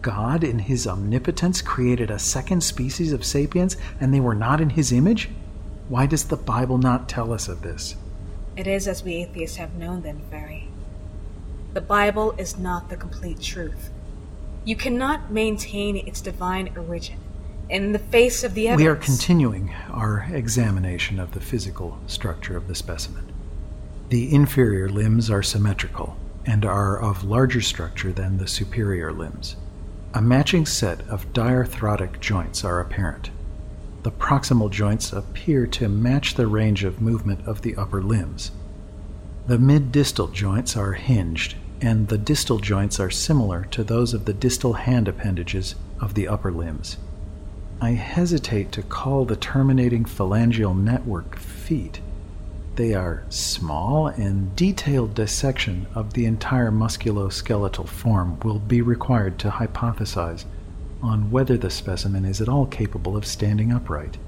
God, 0.00 0.42
in 0.42 0.60
His 0.60 0.86
omnipotence, 0.86 1.60
created 1.60 2.10
a 2.10 2.18
second 2.18 2.62
species 2.62 3.12
of 3.12 3.24
sapiens, 3.24 3.76
and 4.00 4.14
they 4.14 4.20
were 4.20 4.34
not 4.34 4.60
in 4.60 4.70
His 4.70 4.92
image? 4.92 5.28
Why 5.88 6.06
does 6.06 6.24
the 6.24 6.36
Bible 6.36 6.78
not 6.78 7.08
tell 7.08 7.32
us 7.32 7.48
of 7.48 7.62
this? 7.62 7.96
It 8.56 8.66
is 8.66 8.88
as 8.88 9.02
we 9.02 9.16
atheists 9.16 9.58
have 9.58 9.74
known 9.74 10.02
then, 10.02 10.22
Fairy. 10.30 10.68
The 11.74 11.80
Bible 11.80 12.32
is 12.38 12.58
not 12.58 12.88
the 12.88 12.96
complete 12.96 13.40
truth. 13.40 13.90
You 14.64 14.76
cannot 14.76 15.30
maintain 15.30 15.96
its 15.96 16.20
divine 16.20 16.72
origin 16.76 17.18
in 17.70 17.92
the 17.92 17.98
face 17.98 18.42
of 18.42 18.54
the 18.54 18.68
evidence. 18.68 18.84
We 18.84 18.88
are 18.88 18.96
continuing 18.96 19.72
our 19.90 20.26
examination 20.32 21.20
of 21.20 21.32
the 21.32 21.40
physical 21.40 21.98
structure 22.06 22.56
of 22.56 22.66
the 22.66 22.74
specimen. 22.74 23.32
The 24.08 24.34
inferior 24.34 24.88
limbs 24.88 25.30
are 25.30 25.42
symmetrical 25.42 26.16
and 26.44 26.64
are 26.64 27.00
of 27.00 27.22
larger 27.22 27.60
structure 27.60 28.12
than 28.12 28.38
the 28.38 28.48
superior 28.48 29.12
limbs. 29.12 29.56
A 30.14 30.20
matching 30.20 30.66
set 30.66 31.06
of 31.08 31.32
diarthrotic 31.32 32.18
joints 32.18 32.64
are 32.64 32.80
apparent. 32.80 33.30
The 34.02 34.10
proximal 34.10 34.70
joints 34.70 35.12
appear 35.12 35.66
to 35.68 35.88
match 35.88 36.34
the 36.34 36.48
range 36.48 36.82
of 36.82 37.00
movement 37.00 37.46
of 37.46 37.62
the 37.62 37.76
upper 37.76 38.02
limbs. 38.02 38.50
The 39.46 39.58
mid 39.58 39.92
distal 39.92 40.26
joints 40.28 40.76
are 40.76 40.94
hinged, 40.94 41.54
and 41.80 42.08
the 42.08 42.18
distal 42.18 42.58
joints 42.58 42.98
are 42.98 43.10
similar 43.10 43.64
to 43.70 43.84
those 43.84 44.12
of 44.12 44.24
the 44.24 44.32
distal 44.32 44.72
hand 44.72 45.06
appendages 45.06 45.76
of 46.00 46.14
the 46.14 46.26
upper 46.26 46.50
limbs. 46.50 46.96
I 47.82 47.92
hesitate 47.92 48.72
to 48.72 48.82
call 48.82 49.24
the 49.24 49.36
terminating 49.36 50.04
phalangeal 50.04 50.76
network 50.76 51.38
feet. 51.38 52.00
They 52.76 52.94
are 52.94 53.24
small, 53.30 54.08
and 54.08 54.54
detailed 54.54 55.14
dissection 55.14 55.86
of 55.94 56.12
the 56.12 56.26
entire 56.26 56.70
musculoskeletal 56.70 57.88
form 57.88 58.38
will 58.40 58.58
be 58.58 58.82
required 58.82 59.38
to 59.40 59.50
hypothesize 59.50 60.44
on 61.02 61.30
whether 61.30 61.56
the 61.56 61.70
specimen 61.70 62.26
is 62.26 62.40
at 62.40 62.48
all 62.48 62.66
capable 62.66 63.16
of 63.16 63.24
standing 63.24 63.72
upright. 63.72 64.18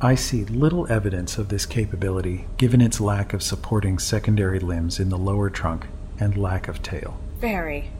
I 0.00 0.14
see 0.14 0.44
little 0.44 0.90
evidence 0.90 1.38
of 1.38 1.48
this 1.48 1.66
capability 1.66 2.46
given 2.56 2.80
its 2.80 3.00
lack 3.00 3.34
of 3.34 3.42
supporting 3.42 3.98
secondary 3.98 4.58
limbs 4.58 4.98
in 4.98 5.10
the 5.10 5.18
lower 5.18 5.50
trunk 5.50 5.86
and 6.18 6.36
lack 6.36 6.68
of 6.68 6.82
tail. 6.82 7.20
Very. 7.38 7.90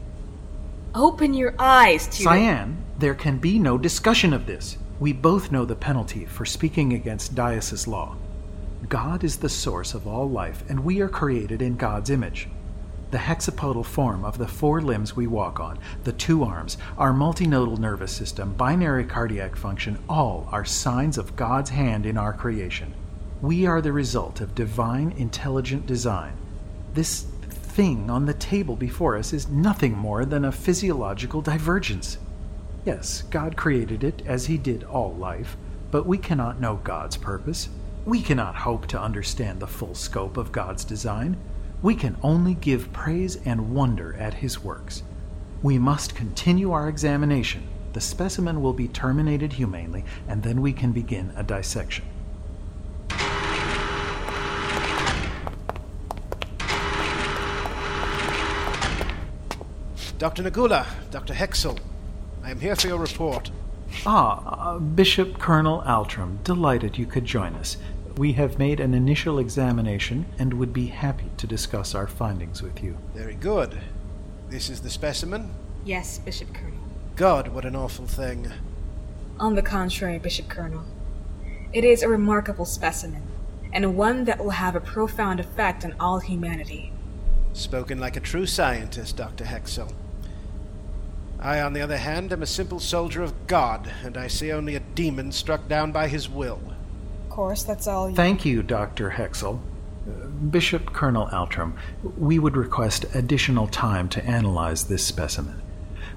Open 0.94 1.34
your 1.34 1.54
eyes 1.58 2.06
to. 2.08 2.22
Cyan, 2.22 2.76
there 3.02 3.14
can 3.16 3.36
be 3.36 3.58
no 3.58 3.76
discussion 3.76 4.32
of 4.32 4.46
this. 4.46 4.78
We 5.00 5.12
both 5.12 5.50
know 5.50 5.64
the 5.64 5.74
penalty 5.74 6.24
for 6.24 6.44
speaking 6.44 6.92
against 6.92 7.34
Daius' 7.34 7.88
law. 7.88 8.14
God 8.88 9.24
is 9.24 9.38
the 9.38 9.48
source 9.48 9.92
of 9.92 10.06
all 10.06 10.30
life, 10.30 10.62
and 10.68 10.84
we 10.84 11.00
are 11.00 11.08
created 11.08 11.62
in 11.62 11.74
God's 11.74 12.10
image. 12.10 12.46
The 13.10 13.18
hexapodal 13.18 13.84
form 13.84 14.24
of 14.24 14.38
the 14.38 14.46
four 14.46 14.80
limbs 14.80 15.16
we 15.16 15.26
walk 15.26 15.58
on, 15.58 15.80
the 16.04 16.12
two 16.12 16.44
arms, 16.44 16.78
our 16.96 17.12
multinodal 17.12 17.76
nervous 17.76 18.12
system, 18.12 18.54
binary 18.54 19.04
cardiac 19.04 19.56
function, 19.56 19.98
all 20.08 20.48
are 20.52 20.64
signs 20.64 21.18
of 21.18 21.34
God's 21.34 21.70
hand 21.70 22.06
in 22.06 22.16
our 22.16 22.32
creation. 22.32 22.94
We 23.40 23.66
are 23.66 23.80
the 23.80 23.90
result 23.90 24.40
of 24.40 24.54
divine 24.54 25.10
intelligent 25.16 25.86
design. 25.86 26.34
This 26.94 27.22
thing 27.22 28.10
on 28.10 28.26
the 28.26 28.34
table 28.34 28.76
before 28.76 29.16
us 29.16 29.32
is 29.32 29.48
nothing 29.48 29.98
more 29.98 30.24
than 30.24 30.44
a 30.44 30.52
physiological 30.52 31.42
divergence. 31.42 32.16
Yes, 32.84 33.22
God 33.30 33.56
created 33.56 34.02
it 34.02 34.22
as 34.26 34.46
He 34.46 34.58
did 34.58 34.82
all 34.82 35.14
life, 35.14 35.56
but 35.92 36.04
we 36.04 36.18
cannot 36.18 36.60
know 36.60 36.80
God's 36.82 37.16
purpose. 37.16 37.68
We 38.04 38.20
cannot 38.20 38.56
hope 38.56 38.88
to 38.88 39.00
understand 39.00 39.60
the 39.60 39.68
full 39.68 39.94
scope 39.94 40.36
of 40.36 40.50
God's 40.50 40.84
design. 40.84 41.36
We 41.80 41.94
can 41.94 42.16
only 42.24 42.54
give 42.54 42.92
praise 42.92 43.36
and 43.44 43.72
wonder 43.72 44.14
at 44.14 44.34
His 44.34 44.64
works. 44.64 45.04
We 45.62 45.78
must 45.78 46.16
continue 46.16 46.72
our 46.72 46.88
examination. 46.88 47.68
The 47.92 48.00
specimen 48.00 48.60
will 48.60 48.72
be 48.72 48.88
terminated 48.88 49.52
humanely, 49.52 50.04
and 50.26 50.42
then 50.42 50.60
we 50.60 50.72
can 50.72 50.90
begin 50.90 51.32
a 51.36 51.44
dissection. 51.44 52.04
Dr. 60.18 60.42
Nagula, 60.42 60.86
Dr. 61.12 61.34
Hexel, 61.34 61.78
I 62.44 62.50
am 62.50 62.58
here 62.58 62.74
for 62.74 62.88
your 62.88 62.98
report. 62.98 63.52
Ah, 64.04 64.74
uh, 64.74 64.78
Bishop 64.78 65.38
Colonel 65.38 65.82
Altram, 65.82 66.42
delighted 66.42 66.98
you 66.98 67.06
could 67.06 67.24
join 67.24 67.54
us. 67.54 67.76
We 68.16 68.32
have 68.32 68.58
made 68.58 68.80
an 68.80 68.94
initial 68.94 69.38
examination 69.38 70.26
and 70.40 70.54
would 70.54 70.72
be 70.72 70.86
happy 70.86 71.30
to 71.36 71.46
discuss 71.46 71.94
our 71.94 72.08
findings 72.08 72.60
with 72.60 72.82
you. 72.82 72.98
Very 73.14 73.36
good. 73.36 73.80
This 74.48 74.68
is 74.70 74.80
the 74.80 74.90
specimen? 74.90 75.54
Yes, 75.84 76.18
Bishop 76.18 76.52
Colonel. 76.52 76.80
God, 77.14 77.48
what 77.48 77.64
an 77.64 77.76
awful 77.76 78.06
thing. 78.06 78.50
On 79.38 79.54
the 79.54 79.62
contrary, 79.62 80.18
Bishop 80.18 80.48
Colonel. 80.48 80.84
It 81.72 81.84
is 81.84 82.02
a 82.02 82.08
remarkable 82.08 82.64
specimen, 82.64 83.22
and 83.72 83.96
one 83.96 84.24
that 84.24 84.38
will 84.38 84.50
have 84.50 84.74
a 84.74 84.80
profound 84.80 85.38
effect 85.38 85.84
on 85.84 85.94
all 86.00 86.18
humanity. 86.18 86.92
Spoken 87.52 88.00
like 88.00 88.16
a 88.16 88.20
true 88.20 88.46
scientist, 88.46 89.16
Dr. 89.16 89.44
Hexel. 89.44 89.92
I, 91.42 91.60
on 91.60 91.72
the 91.72 91.80
other 91.80 91.96
hand, 91.96 92.32
am 92.32 92.42
a 92.42 92.46
simple 92.46 92.78
soldier 92.78 93.20
of 93.20 93.48
God, 93.48 93.92
and 94.04 94.16
I 94.16 94.28
see 94.28 94.52
only 94.52 94.76
a 94.76 94.80
demon 94.80 95.32
struck 95.32 95.66
down 95.66 95.90
by 95.90 96.06
his 96.06 96.28
will. 96.28 96.60
Of 97.24 97.30
course, 97.30 97.64
that's 97.64 97.88
all 97.88 98.08
you. 98.08 98.14
Thank 98.14 98.44
you, 98.44 98.62
Dr. 98.62 99.10
Hexel. 99.10 99.58
Uh, 100.06 100.26
Bishop 100.28 100.92
Colonel 100.92 101.26
Altram, 101.32 101.72
we 102.16 102.38
would 102.38 102.56
request 102.56 103.06
additional 103.12 103.66
time 103.66 104.08
to 104.10 104.24
analyze 104.24 104.84
this 104.84 105.04
specimen. 105.04 105.60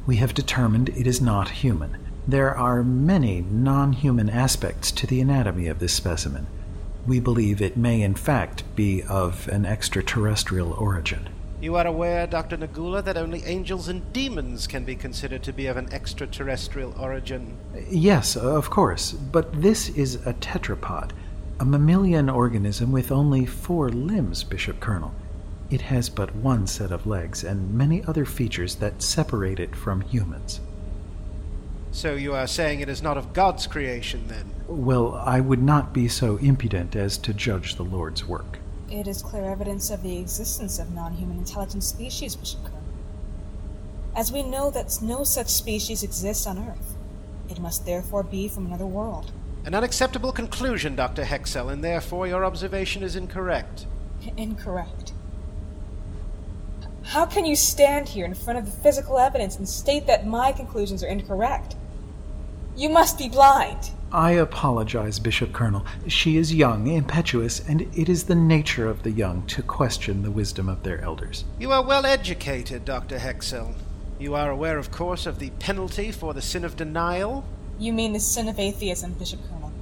We 0.05 0.17
have 0.17 0.35
determined 0.35 0.89
it 0.89 1.07
is 1.07 1.19
not 1.19 1.49
human. 1.49 1.97
There 2.27 2.55
are 2.55 2.83
many 2.83 3.41
non 3.41 3.93
human 3.93 4.29
aspects 4.29 4.91
to 4.91 5.07
the 5.07 5.21
anatomy 5.21 5.65
of 5.67 5.79
this 5.79 5.93
specimen. 5.93 6.45
We 7.07 7.19
believe 7.19 7.63
it 7.63 7.75
may, 7.75 8.03
in 8.03 8.13
fact, 8.13 8.63
be 8.75 9.01
of 9.01 9.47
an 9.47 9.65
extraterrestrial 9.65 10.73
origin. 10.73 11.29
You 11.61 11.75
are 11.77 11.87
aware, 11.87 12.27
Dr. 12.27 12.57
Nagula, 12.57 13.03
that 13.05 13.17
only 13.17 13.43
angels 13.45 13.87
and 13.87 14.11
demons 14.11 14.67
can 14.67 14.83
be 14.83 14.95
considered 14.95 15.41
to 15.43 15.53
be 15.53 15.67
of 15.67 15.77
an 15.77 15.91
extraterrestrial 15.93 16.93
origin. 16.99 17.57
Yes, 17.89 18.35
of 18.35 18.69
course, 18.69 19.13
but 19.13 19.61
this 19.61 19.89
is 19.89 20.15
a 20.27 20.33
tetrapod, 20.33 21.11
a 21.59 21.65
mammalian 21.65 22.29
organism 22.29 22.91
with 22.91 23.11
only 23.11 23.45
four 23.45 23.89
limbs, 23.89 24.43
Bishop 24.43 24.81
Colonel. 24.81 25.13
It 25.69 25.81
has 25.81 26.09
but 26.09 26.35
one 26.35 26.67
set 26.67 26.91
of 26.91 27.07
legs 27.07 27.43
and 27.43 27.73
many 27.73 28.03
other 28.03 28.25
features 28.25 28.75
that 28.75 29.01
separate 29.01 29.59
it 29.59 29.75
from 29.75 30.01
humans. 30.01 30.59
So 31.91 32.13
you 32.15 32.33
are 32.33 32.47
saying 32.47 32.81
it 32.81 32.89
is 32.89 33.01
not 33.01 33.17
of 33.17 33.31
God's 33.31 33.65
creation, 33.65 34.27
then? 34.27 34.51
Well, 34.67 35.15
I 35.15 35.39
would 35.39 35.63
not 35.63 35.93
be 35.93 36.09
so 36.09 36.35
impudent 36.37 36.95
as 36.95 37.17
to 37.19 37.33
judge 37.33 37.75
the 37.75 37.85
Lord's 37.85 38.27
work. 38.27 38.59
It 38.89 39.07
is 39.07 39.23
clear 39.23 39.45
evidence 39.45 39.89
of 39.89 40.03
the 40.03 40.17
existence 40.19 40.77
of 40.77 40.93
non 40.93 41.13
human 41.13 41.39
intelligent 41.39 41.83
species, 41.83 42.35
Bishop 42.35 42.63
Colonel. 42.63 42.81
As 44.15 44.31
we 44.31 44.43
know 44.43 44.69
that 44.69 44.99
no 45.01 45.23
such 45.23 45.47
species 45.47 46.03
exists 46.03 46.45
on 46.45 46.59
Earth, 46.59 46.95
it 47.49 47.59
must 47.59 47.85
therefore 47.85 48.23
be 48.23 48.47
from 48.47 48.67
another 48.67 48.85
world. 48.85 49.31
An 49.65 49.73
unacceptable 49.73 50.31
conclusion, 50.31 50.95
Dr. 50.95 51.23
Hexel, 51.23 51.69
and 51.69 51.83
therefore 51.83 52.27
your 52.27 52.45
observation 52.45 53.01
is 53.01 53.15
incorrect. 53.15 53.87
Incorrect. 54.37 55.13
How 57.01 57.25
can 57.25 57.45
you 57.45 57.55
stand 57.55 58.09
here 58.09 58.25
in 58.25 58.35
front 58.35 58.59
of 58.59 58.65
the 58.65 58.71
physical 58.71 59.17
evidence 59.17 59.57
and 59.57 59.67
state 59.67 60.05
that 60.05 60.27
my 60.27 60.51
conclusions 60.51 61.03
are 61.03 61.07
incorrect? 61.07 61.75
You 62.75 62.89
must 62.89 63.17
be 63.17 63.29
blind. 63.29 63.91
I 64.15 64.31
apologize, 64.31 65.19
Bishop 65.19 65.51
Colonel. 65.51 65.85
She 66.07 66.37
is 66.37 66.55
young, 66.55 66.87
impetuous, 66.87 67.59
and 67.67 67.81
it 67.81 68.07
is 68.07 68.23
the 68.23 68.33
nature 68.33 68.87
of 68.87 69.03
the 69.03 69.11
young 69.11 69.45
to 69.47 69.61
question 69.61 70.23
the 70.23 70.31
wisdom 70.31 70.69
of 70.69 70.83
their 70.83 71.01
elders. 71.01 71.43
You 71.59 71.73
are 71.73 71.83
well 71.83 72.05
educated, 72.05 72.85
Dr. 72.85 73.17
Hexel. 73.19 73.75
You 74.17 74.33
are 74.33 74.49
aware, 74.49 74.77
of 74.77 74.89
course, 74.89 75.25
of 75.25 75.39
the 75.39 75.49
penalty 75.59 76.13
for 76.13 76.33
the 76.33 76.41
sin 76.41 76.63
of 76.63 76.77
denial? 76.77 77.43
You 77.77 77.91
mean 77.91 78.13
the 78.13 78.21
sin 78.21 78.47
of 78.47 78.57
atheism, 78.57 79.15
Bishop 79.15 79.41
Colonel. 79.49 79.73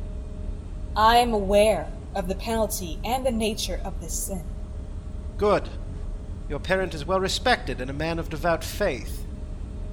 I 0.95 1.17
am 1.17 1.31
aware 1.31 1.91
of 2.15 2.27
the 2.27 2.33
penalty 2.33 2.97
and 3.03 3.23
the 3.23 3.31
nature 3.31 3.81
of 3.85 4.01
this 4.01 4.15
sin. 4.15 4.43
Good. 5.37 5.69
Your 6.49 6.59
parent 6.59 6.95
is 6.95 7.05
well 7.05 7.19
respected 7.19 7.79
and 7.79 7.91
a 7.91 7.93
man 7.93 8.17
of 8.17 8.31
devout 8.31 8.63
faith. 8.63 9.27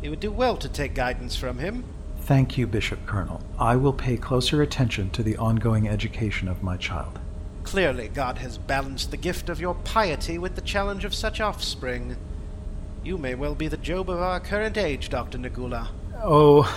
You 0.02 0.08
would 0.08 0.20
do 0.20 0.30
well 0.30 0.56
to 0.56 0.68
take 0.70 0.94
guidance 0.94 1.36
from 1.36 1.58
him. 1.58 1.84
Thank 2.30 2.56
you, 2.56 2.68
Bishop 2.68 3.04
Colonel. 3.06 3.40
I 3.58 3.74
will 3.74 3.92
pay 3.92 4.16
closer 4.16 4.62
attention 4.62 5.10
to 5.10 5.24
the 5.24 5.36
ongoing 5.36 5.88
education 5.88 6.46
of 6.46 6.62
my 6.62 6.76
child. 6.76 7.18
Clearly, 7.64 8.06
God 8.06 8.38
has 8.38 8.56
balanced 8.56 9.10
the 9.10 9.16
gift 9.16 9.48
of 9.48 9.60
your 9.60 9.74
piety 9.74 10.38
with 10.38 10.54
the 10.54 10.60
challenge 10.60 11.04
of 11.04 11.12
such 11.12 11.40
offspring. 11.40 12.16
You 13.02 13.18
may 13.18 13.34
well 13.34 13.56
be 13.56 13.66
the 13.66 13.76
Job 13.76 14.08
of 14.08 14.20
our 14.20 14.38
current 14.38 14.78
age, 14.78 15.08
Dr. 15.08 15.38
Nagula. 15.38 15.88
Oh, 16.22 16.70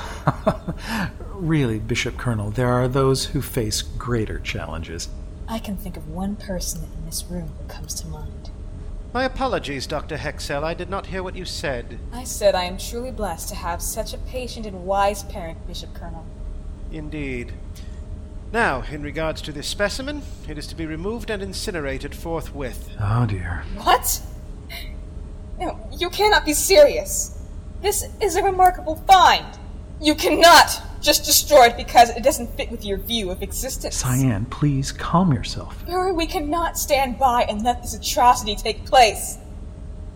really, 1.35 1.77
Bishop 1.77 2.17
Colonel, 2.17 2.49
there 2.49 2.73
are 2.73 2.87
those 2.87 3.25
who 3.25 3.39
face 3.43 3.83
greater 3.83 4.39
challenges. 4.39 5.07
I 5.47 5.59
can 5.59 5.77
think 5.77 5.97
of 5.97 6.09
one 6.09 6.35
person 6.35 6.81
in 6.97 7.05
this 7.05 7.25
room 7.29 7.51
who 7.59 7.67
comes 7.67 7.93
to 8.01 8.07
mind. 8.07 8.42
My 9.13 9.25
apologies, 9.25 9.85
Dr. 9.85 10.17
Hexel. 10.17 10.63
I 10.63 10.73
did 10.73 10.89
not 10.89 11.05
hear 11.05 11.21
what 11.21 11.35
you 11.35 11.45
said. 11.45 11.99
I 12.11 12.23
said 12.23 12.55
I 12.55 12.63
am 12.63 12.79
truly 12.79 13.11
blessed 13.11 13.47
to 13.49 13.55
have 13.55 13.79
such 13.79 14.11
a 14.11 14.17
patient 14.17 14.65
and 14.65 14.85
wise 14.85 15.21
parent, 15.23 15.67
Bishop 15.67 15.93
Colonel. 15.93 16.25
Indeed. 16.91 17.53
Now, 18.51 18.83
in 18.91 19.03
regards 19.03 19.39
to 19.43 19.51
this 19.51 19.67
specimen, 19.67 20.23
it 20.47 20.57
is 20.57 20.65
to 20.67 20.75
be 20.75 20.87
removed 20.87 21.29
and 21.29 21.43
incinerated 21.43 22.15
forthwith. 22.15 22.89
Oh, 22.99 23.27
dear. 23.27 23.63
What? 23.83 24.19
No, 25.59 25.79
you 25.91 26.09
cannot 26.09 26.43
be 26.43 26.53
serious. 26.53 27.39
This 27.83 28.07
is 28.19 28.35
a 28.35 28.41
remarkable 28.41 28.95
find. 29.07 29.45
You 30.01 30.15
cannot 30.15 30.81
just 31.03 31.25
destroy 31.25 31.65
it 31.65 31.77
because 31.77 32.09
it 32.11 32.23
doesn't 32.23 32.47
fit 32.55 32.71
with 32.71 32.85
your 32.85 32.97
view 32.97 33.29
of 33.29 33.43
existence. 33.43 33.97
Cyan, 33.97 34.45
please 34.45 34.91
calm 34.91 35.33
yourself. 35.33 35.83
Fury, 35.83 36.13
we 36.13 36.25
cannot 36.25 36.77
stand 36.77 37.19
by 37.19 37.43
and 37.43 37.61
let 37.63 37.81
this 37.81 37.93
atrocity 37.93 38.55
take 38.55 38.85
place. 38.85 39.37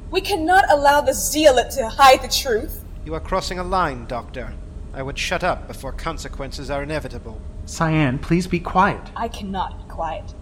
We 0.10 0.22
cannot 0.22 0.64
allow 0.70 1.02
the 1.02 1.14
zealot 1.14 1.72
to 1.72 1.90
hide 1.90 2.22
the 2.22 2.30
truth. 2.30 2.86
You 3.06 3.14
are 3.14 3.20
crossing 3.20 3.60
a 3.60 3.64
line, 3.64 4.06
Doctor. 4.06 4.54
I 4.94 5.04
would 5.04 5.20
shut 5.20 5.44
up 5.44 5.68
before 5.68 5.92
consequences 5.92 6.72
are 6.72 6.82
inevitable. 6.82 7.42
Cyan, 7.66 8.18
please 8.18 8.48
be 8.48 8.62
quiet. 8.62 9.02
I 9.16 9.28
cannot 9.28 9.78
be 9.78 9.94
quiet. 9.94 10.34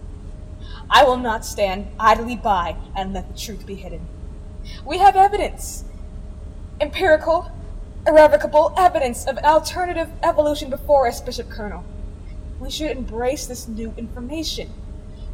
I 0.88 1.02
will 1.02 1.16
not 1.16 1.44
stand 1.44 1.88
idly 1.98 2.36
by 2.36 2.76
and 2.94 3.12
let 3.12 3.28
the 3.28 3.38
truth 3.38 3.66
be 3.66 3.74
hidden. 3.74 4.06
We 4.84 4.98
have 4.98 5.16
evidence. 5.16 5.84
Empirical, 6.80 7.50
irrevocable 8.06 8.72
evidence 8.76 9.26
of 9.26 9.36
an 9.36 9.44
alternative 9.44 10.08
evolution 10.22 10.70
before 10.70 11.06
us, 11.08 11.20
Bishop 11.20 11.48
Colonel. 11.50 11.84
We 12.60 12.70
should 12.70 12.90
embrace 12.90 13.46
this 13.46 13.68
new 13.68 13.92
information. 13.96 14.70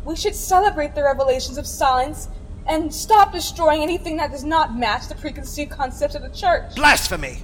We 0.04 0.16
should 0.16 0.34
celebrate 0.34 0.94
the 0.94 1.04
revelations 1.04 1.58
of 1.58 1.66
science 1.66 2.28
and 2.66 2.92
stop 2.92 3.32
destroying 3.32 3.82
anything 3.82 4.16
that 4.16 4.30
does 4.30 4.44
not 4.44 4.76
match 4.76 5.08
the 5.08 5.14
preconceived 5.14 5.70
concepts 5.70 6.14
of 6.14 6.22
the 6.22 6.30
church. 6.30 6.74
Blasphemy! 6.74 7.38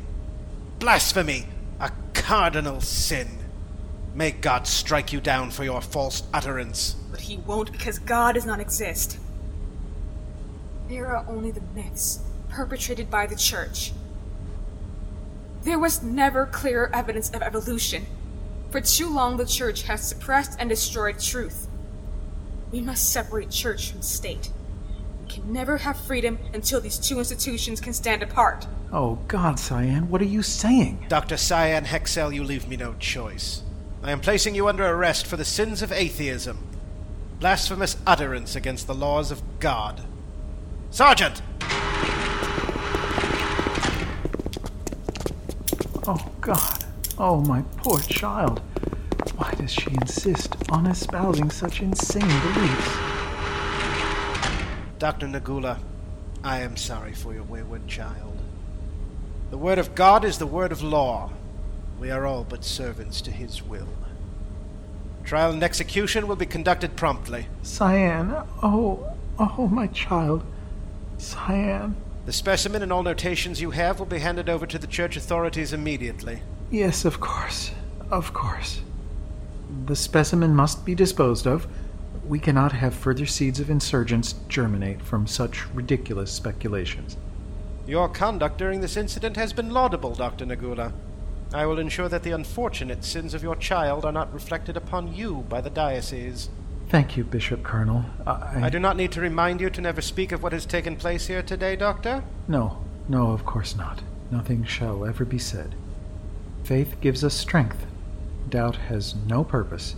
Blasphemy! 0.79 1.47
A 1.81 1.93
cardinal 2.14 2.81
sin! 2.81 3.29
May 4.14 4.33
God 4.33 4.67
strike 4.67 5.12
you 5.12 5.21
down 5.21 5.51
for 5.51 5.62
your 5.62 5.81
false 5.81 6.25
utterance. 6.33 6.97
But 7.11 7.21
he 7.21 7.37
won't 7.37 7.71
because 7.71 7.99
God 8.01 8.35
does 8.35 8.47
not 8.47 8.59
exist. 8.59 9.19
There 10.88 11.07
are 11.07 11.25
only 11.29 11.51
the 11.51 11.61
myths 11.75 12.21
perpetrated 12.49 13.11
by 13.11 13.27
the 13.27 13.37
church. 13.37 13.93
There 15.62 15.79
was 15.79 16.03
never 16.03 16.47
clear 16.47 16.90
evidence 16.92 17.31
of 17.31 17.42
evolution. 17.42 18.07
For 18.71 18.81
too 18.81 19.12
long, 19.12 19.37
the 19.37 19.47
church 19.47 19.83
has 19.83 20.07
suppressed 20.07 20.57
and 20.59 20.68
destroyed 20.68 21.18
truth. 21.18 21.68
We 22.71 22.81
must 22.81 23.11
separate 23.11 23.51
church 23.51 23.90
from 23.90 24.03
state. 24.03 24.51
We 25.23 25.29
can 25.29 25.53
never 25.53 25.79
have 25.79 25.99
freedom 25.99 26.38
until 26.53 26.81
these 26.81 26.99
two 26.99 27.18
institutions 27.18 27.81
can 27.81 27.92
stand 27.92 28.23
apart. 28.23 28.66
Oh, 28.92 29.18
God, 29.27 29.59
Cyan, 29.59 30.09
what 30.11 30.21
are 30.21 30.27
you 30.27 30.42
saying? 30.42 31.07
Dr. 31.09 31.37
Cyan 31.37 31.85
Hexel, 31.85 32.35
you 32.35 32.44
leave 32.44 32.68
me 32.68 32.77
no 32.77 32.94
choice. 32.94 33.62
I 34.03 34.12
am 34.12 34.21
placing 34.21 34.55
you 34.55 34.68
under 34.68 34.87
arrest 34.87 35.27
for 35.27 35.37
the 35.37 35.44
sins 35.44 35.83
of 35.83 35.92
atheism, 35.92 36.59
blasphemous 37.40 37.97
utterance 38.07 38.55
against 38.55 38.87
the 38.87 38.94
laws 38.94 39.31
of 39.31 39.42
God. 39.61 40.03
Sergeant! 40.90 41.42
Oh, 46.11 46.27
God. 46.40 46.87
Oh, 47.18 47.42
my 47.42 47.61
poor 47.77 48.01
child. 48.01 48.62
Why 49.37 49.53
does 49.59 49.71
she 49.71 49.90
insist 49.90 50.57
on 50.71 50.87
espousing 50.87 51.51
such 51.51 51.83
insane 51.83 52.23
beliefs? 52.23 52.97
Dr. 54.99 55.27
Nagula, 55.27 55.79
I 56.42 56.61
am 56.61 56.79
sorry 56.79 57.12
for 57.12 57.35
your 57.35 57.42
wayward 57.42 57.87
child. 57.88 58.38
The 59.51 59.59
word 59.59 59.79
of 59.79 59.94
God 59.94 60.25
is 60.25 60.38
the 60.38 60.47
word 60.47 60.73
of 60.73 60.83
law. 60.83 61.31
We 62.01 62.11
are 62.11 62.25
all 62.25 62.44
but 62.44 62.64
servants 62.64 63.21
to 63.21 63.31
his 63.31 63.62
will. 63.62 63.88
Trial 65.25 65.53
and 65.53 65.62
execution 65.62 66.27
will 66.27 66.37
be 66.37 66.47
conducted 66.47 66.97
promptly. 66.97 67.49
Cyan, 67.62 68.35
oh, 68.62 69.14
oh, 69.38 69.68
my 69.71 69.88
child. 69.88 70.42
Cyan. 71.18 71.97
The 72.29 72.35
specimen 72.35 72.83
and 72.83 72.93
all 72.93 73.03
notations 73.03 73.59
you 73.59 73.71
have 73.71 73.99
will 73.99 74.05
be 74.05 74.19
handed 74.19 74.51
over 74.51 74.67
to 74.67 74.79
the 74.79 74.87
church 74.87 75.17
authorities 75.17 75.73
immediately. 75.73 76.43
Yes, 76.71 77.07
of 77.07 77.21
course. 77.21 77.71
Of 78.11 78.35
course. 78.35 78.83
The 79.87 79.97
specimen 79.97 80.55
must 80.55 80.85
be 80.85 80.95
disposed 80.95 81.47
of. 81.47 81.67
We 82.27 82.38
cannot 82.38 82.73
have 82.73 82.93
further 82.93 83.25
seeds 83.25 83.61
of 83.61 83.71
insurgents 83.71 84.35
germinate 84.47 85.01
from 85.01 85.27
such 85.27 85.67
ridiculous 85.71 86.31
speculations. 86.31 87.17
Your 87.87 88.11
conduct 88.11 88.59
during 88.59 88.83
this 88.83 88.99
incident 88.99 89.37
has 89.37 89.55
been 89.55 89.71
laudable, 89.71 90.14
Dr. 90.14 90.45
Nagula. 90.45 90.93
I 91.55 91.64
will 91.64 91.79
ensure 91.79 92.11
that 92.11 92.25
the 92.25 92.33
unfortunate 92.33 93.05
sins 93.05 93.33
of 93.33 93.43
your 93.43 93.57
child 93.57 94.05
are 94.05 94.12
not 94.12 94.35
reflected 94.35 94.77
upon 94.77 95.14
you 95.14 95.47
by 95.49 95.62
the 95.62 95.71
diocese. 95.71 96.51
Thank 96.88 97.18
you, 97.18 97.24
Bishop 97.24 97.62
Colonel. 97.62 98.07
I, 98.27 98.62
I 98.64 98.68
do 98.70 98.79
not 98.79 98.96
need 98.96 99.12
to 99.12 99.20
remind 99.20 99.61
you 99.61 99.68
to 99.68 99.81
never 99.83 100.01
speak 100.01 100.33
of 100.33 100.42
what 100.42 100.53
has 100.53 100.64
taken 100.64 100.96
place 100.96 101.27
here 101.27 101.42
today, 101.42 101.77
Doctor. 101.77 102.24
No, 102.48 102.83
no, 103.09 103.33
of 103.33 103.44
course 103.44 103.77
not. 103.77 104.01
Nothing 104.31 104.64
shall 104.64 105.05
ever 105.05 105.27
be 105.27 105.38
said. 105.38 105.74
Faith 106.64 106.96
gives 107.03 107.22
us 107.22 107.35
strength. 107.35 107.85
Doubt 108.48 108.77
has 108.77 109.14
no 109.27 109.44
purpose. 109.44 109.96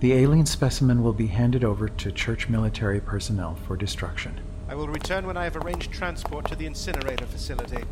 The 0.00 0.14
alien 0.14 0.46
specimen 0.46 1.02
will 1.02 1.12
be 1.12 1.26
handed 1.26 1.64
over 1.64 1.88
to 1.88 2.12
church 2.12 2.48
military 2.48 3.00
personnel 3.00 3.56
for 3.66 3.76
destruction. 3.76 4.40
I 4.70 4.74
will 4.74 4.88
return 4.88 5.26
when 5.26 5.36
I 5.36 5.44
have 5.44 5.56
arranged 5.56 5.92
transport 5.92 6.48
to 6.48 6.56
the 6.56 6.66
incinerator 6.66 7.26
facility. 7.26 7.84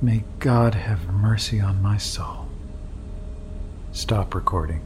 May 0.00 0.24
God 0.38 0.74
have 0.74 1.12
mercy 1.12 1.60
on 1.60 1.82
my 1.82 1.98
soul. 1.98 2.41
Stop 3.92 4.34
recording. 4.34 4.80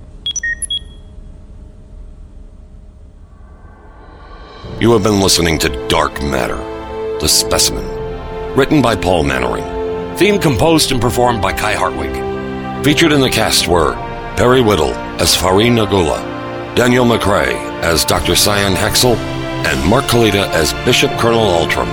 You 4.81 4.91
have 4.95 5.05
been 5.05 5.21
listening 5.21 5.61
to 5.61 5.87
Dark 5.87 6.21
Matter, 6.25 6.57
The 7.21 7.29
Specimen, 7.29 7.87
written 8.57 8.83
by 8.83 8.97
Paul 8.97 9.23
Mannering, 9.23 10.17
theme 10.17 10.41
composed 10.41 10.91
and 10.91 11.01
performed 11.01 11.41
by 11.41 11.53
Kai 11.53 11.75
Hartwig. 11.75 12.85
Featured 12.85 13.13
in 13.13 13.21
the 13.21 13.31
cast 13.31 13.69
were 13.69 13.95
Perry 14.37 14.61
Whittle 14.61 14.93
as 15.21 15.37
Farin 15.37 15.77
Nagula, 15.77 16.21
Daniel 16.75 17.05
McCrae 17.07 17.55
as 17.83 18.05
Dr. 18.05 18.35
Cyan 18.35 18.75
Hexel, 18.75 19.15
and 19.15 19.89
Mark 19.89 20.07
Kalita 20.07 20.49
as 20.51 20.73
Bishop 20.85 21.13
Colonel 21.13 21.47
Altram. 21.47 21.87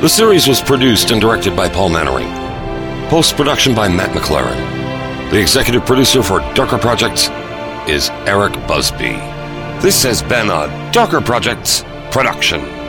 The 0.00 0.08
series 0.08 0.46
was 0.46 0.62
produced 0.62 1.10
and 1.10 1.20
directed 1.20 1.56
by 1.56 1.68
Paul 1.68 1.88
Mannering. 1.88 2.30
Post 3.10 3.36
production 3.36 3.74
by 3.74 3.88
Matt 3.88 4.10
McLaren. 4.16 4.80
The 5.30 5.40
executive 5.40 5.86
producer 5.86 6.24
for 6.24 6.40
Darker 6.54 6.76
Projects 6.76 7.28
is 7.88 8.10
Eric 8.26 8.52
Busby. 8.66 9.12
This 9.80 10.02
has 10.02 10.22
been 10.22 10.50
a 10.50 10.90
Darker 10.92 11.20
Projects 11.20 11.84
production. 12.10 12.79